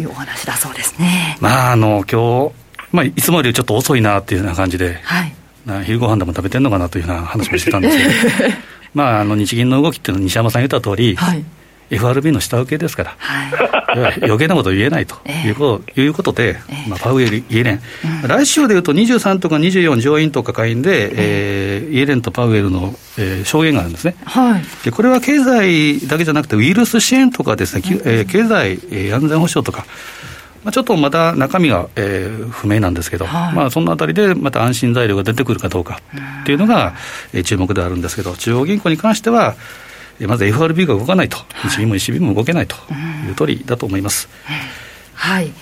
[0.00, 1.36] いうお話だそうですね。
[1.40, 8.54] まあ、あの今日まあ、いつもよりちょっと遅いなっていうような感じで、はい、昼ご飯でも食べてるのかなというような話もしてたんですけど、
[8.94, 11.44] まあ、あの日銀の動きっていうのは、西山さん言った通り、はい。
[11.90, 15.16] FRB の下請けですから、はい、 余計なこと言えないと
[15.46, 16.58] いうこと,、いうことで、
[16.88, 17.80] まあ、パウエル、イエレン、
[18.22, 29.86] うん、来週でいうと23とか24上院とか下院で、えー、イエレンとパウエルの、えー、証言があるんですね、はい、でこれは経済だけじゃなくて、ウイルス支援とかですね、うん、えー、経済、えー、安全保障とか、
[30.66, 36.00] まあ、ちょっとまた中身が、えー、不明なんですけど、はい、まあ、そのあたりでまた安心材料が出てくるかどうか
[36.42, 36.94] っていうのが、
[37.32, 39.54] えー、注目であるんですけど、中央銀行に関しては、
[40.26, 41.38] まず FRB が動かないと、
[41.68, 42.74] 日銀も ECB も動けないと
[43.28, 44.28] いう通りだと思います。
[45.14, 45.52] はい、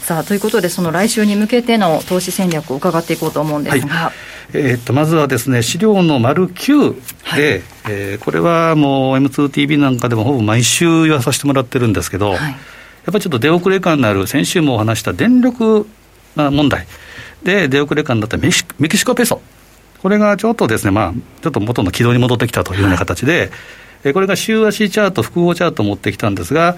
[0.00, 4.12] さあということで、その来週に向けての投資戦略を伺っていこうと思うんですが、はい、
[4.54, 6.94] えー、っとまずはですね、資料の丸9
[7.36, 12.56] で、はい、えー、これはもう M2TV なんかでもほぼ毎週言わさせてもらってるんですけど、はい
[13.04, 15.86] やっぱりちょっと出遅れ感のある、先週もお話した電力
[16.36, 16.86] 問題。
[17.42, 19.40] で出遅れ感だったメメキシコペソ、
[20.02, 23.50] これがちょっとですね、まあ、ちょっと元の軌道に戻ってきたというような形で、
[24.02, 26.76] はい、これが週足チャート、複合チャートを持ってきたんですが、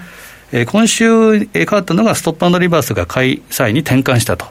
[0.67, 4.45] 今週変わったのが、ストップリバースが買い債に転換したと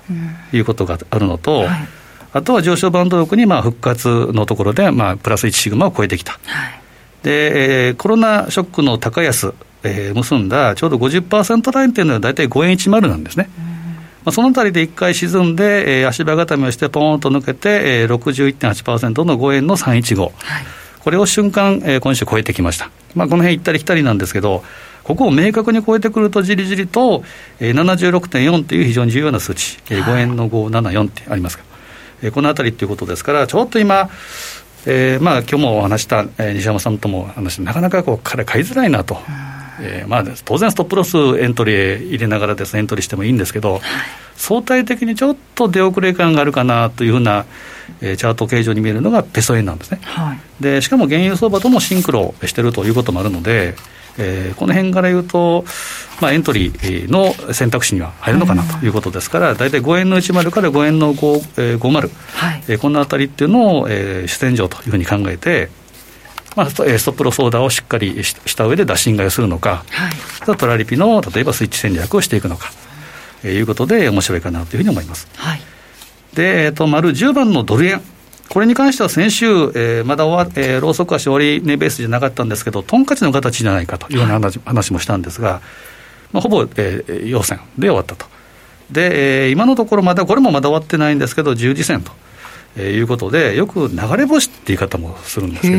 [0.52, 1.88] いうことがあるのと、うんはい、
[2.32, 6.32] あとは上昇バンド力にまあ復活のところで、まあ、プラス1シグマを超えてきた。
[6.32, 6.80] はい、
[7.22, 9.54] で、コロナショックの高安
[9.84, 13.48] えー、結んだちょうど50%ラインというのは大体5円10なんですね。
[14.24, 20.32] まあ、そのあたりで1回沈んで、えー、足場固めをして、ポーンと抜けて、えー、61.8%の5円の315、はい、
[21.00, 24.62] これを瞬間、えー、今週超えてきました、まあ、この辺行ったり来たりなんですけど、
[25.02, 27.24] ここを明確に超えてくると、じりじりと、
[27.58, 31.64] えー、76.4という非常に重要な数値、えー、5円の574ってありますか、
[32.22, 34.08] えー、このあたりということですから、ちょっと今、
[34.84, 39.18] えーまあ今日もお話した、えー、西山さんとも話して、なかなかこう彼、買いづらいなと。
[39.80, 43.82] えーまあ、当然、ストップロスエントリー入れながらです、ね、エントリーしてもいいんですけど、はい、
[44.36, 47.46] 相対的にちょっと出遅れ感があるかなというふうな、
[48.00, 53.74] えー、チャート形状に見えるのがペソ円なんですね、はい、でしかも原油相場ともシンクロしているということもあるので、
[54.18, 55.64] えー、この辺から言うと、
[56.20, 65.70] まあ、エントリーの選択肢には入るのかなということですから、大体5円の10から5円の5、えー、50、はい、えー、このあたりっていうのを、えー、主戦場というふうに考えて、
[66.56, 72.70] まあ、ストップロスオーダーをしっかりした上で打診買いをするのか、はい、トラリピの例えばスイッチ戦略をしていくのか、
[73.42, 75.28] えー、いうことで面白いかなというふうに思います。
[75.36, 75.60] はい、
[76.34, 78.00] で、えーと、丸10番のドル円。
[78.48, 85.62] これに関しては先週、えー、まだ終わ、えー、ローソク足終値ベースじゃなかったんですけど、トンカチの形じゃないかというような話,、話もしたんですが、
[86.32, 88.26] まあ、ほぼ、えー、陽線で終わったと。
[88.90, 92.12] で、えー、今のところまだ、これもまだ終わってないんですけど、十字線と、
[92.76, 95.76] えー、いうことで、よく流れ星って言い方もするんですけ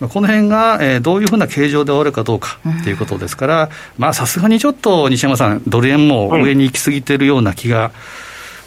[0.00, 7.92] ど、この辺が、えー、どういうふうな形状で終わるかどうかということですから、まあさすがにちょっと西山さん、ドル円も上に行き過ぎてるような気が、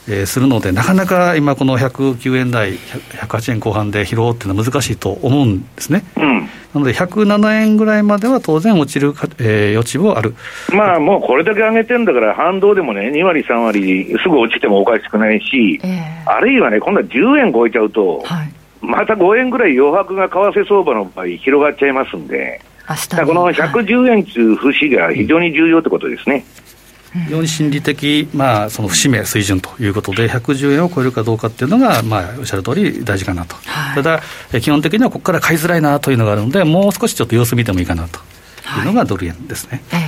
[0.09, 6.03] えー、するので、なかなか今、この109円台、108円後半で拾おうっていうのは難しいと思うんですね。
[6.15, 10.33] うん、なので、107円ぐらいまでは当然落ちるか、えー、余地もある。
[10.73, 18.51] まあ、もうこれだけ上げてるんだから、反動でもね、2割、3割、すぐ落ちてもおかしくないし、えー、あるいはね、今度は10円超えちゃうと、はい、
[18.81, 26.45] また5円ぐらい余白が為替相場の場合、広がっちゃいますんで、この110円という節が非常に重要ってことですね。
[26.61, 26.76] うん
[27.13, 38.19] 非常に心理的、まあ、その節目水準ということで、110円を超えるかどうかっていうのが、まあ、おっしゃる通り大事かなと、はい、ただ、基本的にはここから買いづらいなというのがあるので、もう少しちょっと様子見てもいいかなと。
[38.19, 38.81] い。
[38.81, 39.81] うのがドル円ですね。
[39.89, 40.03] はい、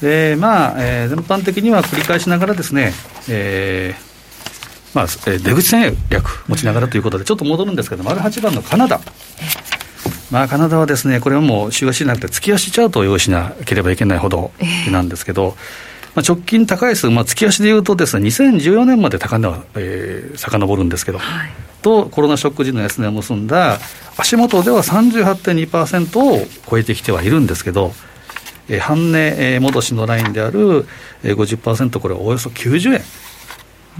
[0.00, 2.94] でまあえー、全般的には繰り返しながらですね、
[3.28, 4.14] えー
[4.94, 9.00] まあ、出口戦略持ちながらということで、ちょっと戻るんですけど、丸8番のカナダ。
[10.30, 14.52] まあ、カナダはですね、これはもう週足じゃなくて、月足チャートを用意しなければいけないほど
[14.90, 15.56] なんですけど、
[16.14, 21.50] まあ、直近高い数、まあ、月足でいうとですね、2014年まで高値は、えー、遡るんですけど、はい、
[21.82, 23.78] とコロナショック時の安値を結んだ
[24.16, 27.92] 足元では38.2%を超えてきてはいるんですけど、
[28.68, 30.86] えー、半値、えー、戻しのラインである、
[31.24, 33.02] えー、50%、これはおよそ90円。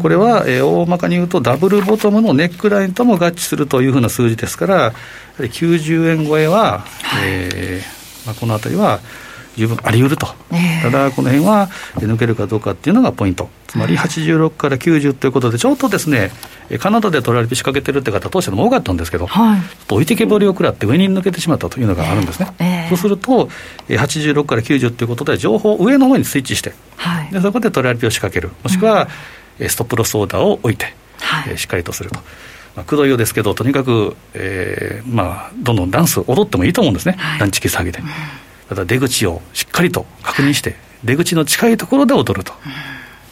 [0.00, 4.92] これは、えー、大まかに言うと、ダブルボトムのネックラインとも合致するというふうな数字ですから、
[5.38, 9.00] 90円超えは、はい、えーまあ、このあたりは、
[9.56, 10.80] 十分あり得ると、え。
[10.80, 16.30] ー、ただこの辺は抜けるかどうかっていうのがポイント、つまり86から90ということで、ちょっとですね、
[16.78, 23.48] カナダで取られて仕掛けてるって方、当初でも多かったんですけど、はい、置いてけぼりを食らって上に抜けてしまったというのがあるんですね、えー、そうすると、
[23.88, 29.08] 86から90ということで、情報、上の方にスイッチして、はい、でそこで取られて仕掛ける、もしくは、
[29.58, 32.20] うん、ストップロスオーダーを置いて、はい、しっかりとすると。
[32.76, 38.00] まあ、くどいようですけど、とにかく、えーまあ、どんどんダンス踊ってもいいと思うんですね、はい、ランチキ詐欺で。
[38.00, 38.06] うん
[38.68, 42.52] ただ出口をしっかりと確認して、出口の近いところで踊ると。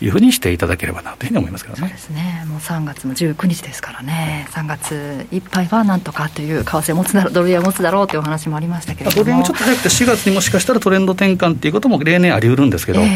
[0.02, 1.80] いうふうにしていただければなというふうに思いますけどね。
[1.80, 2.44] そうですね。
[2.48, 4.48] もう3月の19日ですからね。
[4.50, 9.16] 3月いっぱいはなんとかという為替持つだろう、ドル円持つだろうというお話もありましたけれども。
[9.16, 13.08] ドル円もちょっと早くて4月にもしかしたらトレンド転換っていうことも例年あり得るんですけど、えー、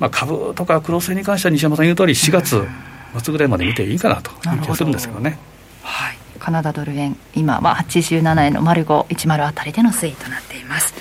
[0.00, 2.62] まあ株とか黒線に関しては西山さん言う通り4月
[3.22, 5.38] 末ぐらいまで見ていいかなという気がするんですけどね。
[5.82, 6.18] はい。
[6.38, 10.94] カナダドル円今は87円の丸510あたりでの推移となっています。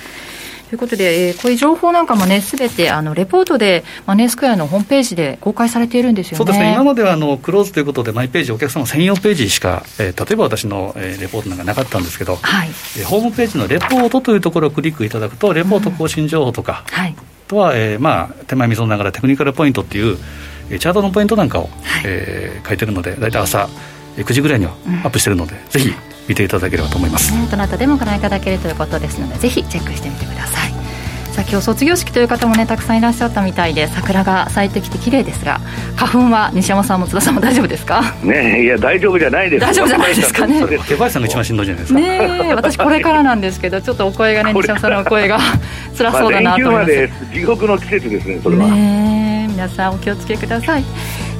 [0.69, 6.37] ということで、えー、こういう情報なんかもね、すべてあのレポートで、マネースクエアのホームページで公開されているんですよね。
[6.37, 17.15] そうですね、今まではあのクローズということで、マイページ、お客様専用ページしか、えー、例えば私の、えー、レポートなんかなかったんですけど、はい、えー、ホームページのレポートというところをクリックいただくと、レポート更新情報とか、うん、はい、
[17.47, 20.17] とは、えーまあ、手前味噌ながらテクニカルポイントっていう、
[20.67, 21.71] チャートのポイントなんかを、はい、
[22.03, 23.69] えー、書いてるので、大体朝
[24.17, 25.93] 9時ぐらいにはアップしてるので、うん、ぜひ
[26.27, 27.31] 見ていただければと思います。
[27.49, 30.71] どなたでもご覧いただけるということですので、ぜひチェックしてみてください。
[31.31, 35.61] さあ今日卒業式という方もねたくさんいらっしゃったみたいで桜が咲いてきて綺麗ですが
[35.95, 38.01] 花粉は西山さんも津田さんも大丈夫ですか？
[38.23, 39.61] ねいや大丈夫じゃないです。
[39.61, 40.65] 大丈夫じゃないですかね。
[40.87, 45.37] 手林さんが一番しんどいじゃないですかね私これからなんですけどちょっとお声がね西山さんのお声が
[45.95, 48.65] 辛そうだなと思います、まあ、地獄の季節ですねそれは。
[48.67, 50.83] ね皆さんお気をつけください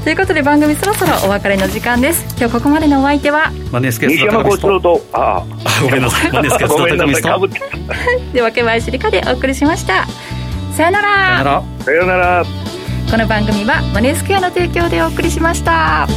[0.08, 2.24] ということで番組そろそろお別れの時間です。
[2.40, 6.32] 今日ここまでのお相手はマネースケ西山幸四郎とああごめんなさい。
[6.32, 7.58] マネースケスの高見と
[8.32, 10.08] で分け林理香でお送りしました。
[10.78, 11.62] さよなら。
[11.84, 12.46] さよなら。
[13.12, 16.08] この番組はマネースクエアの提供でお送りしました。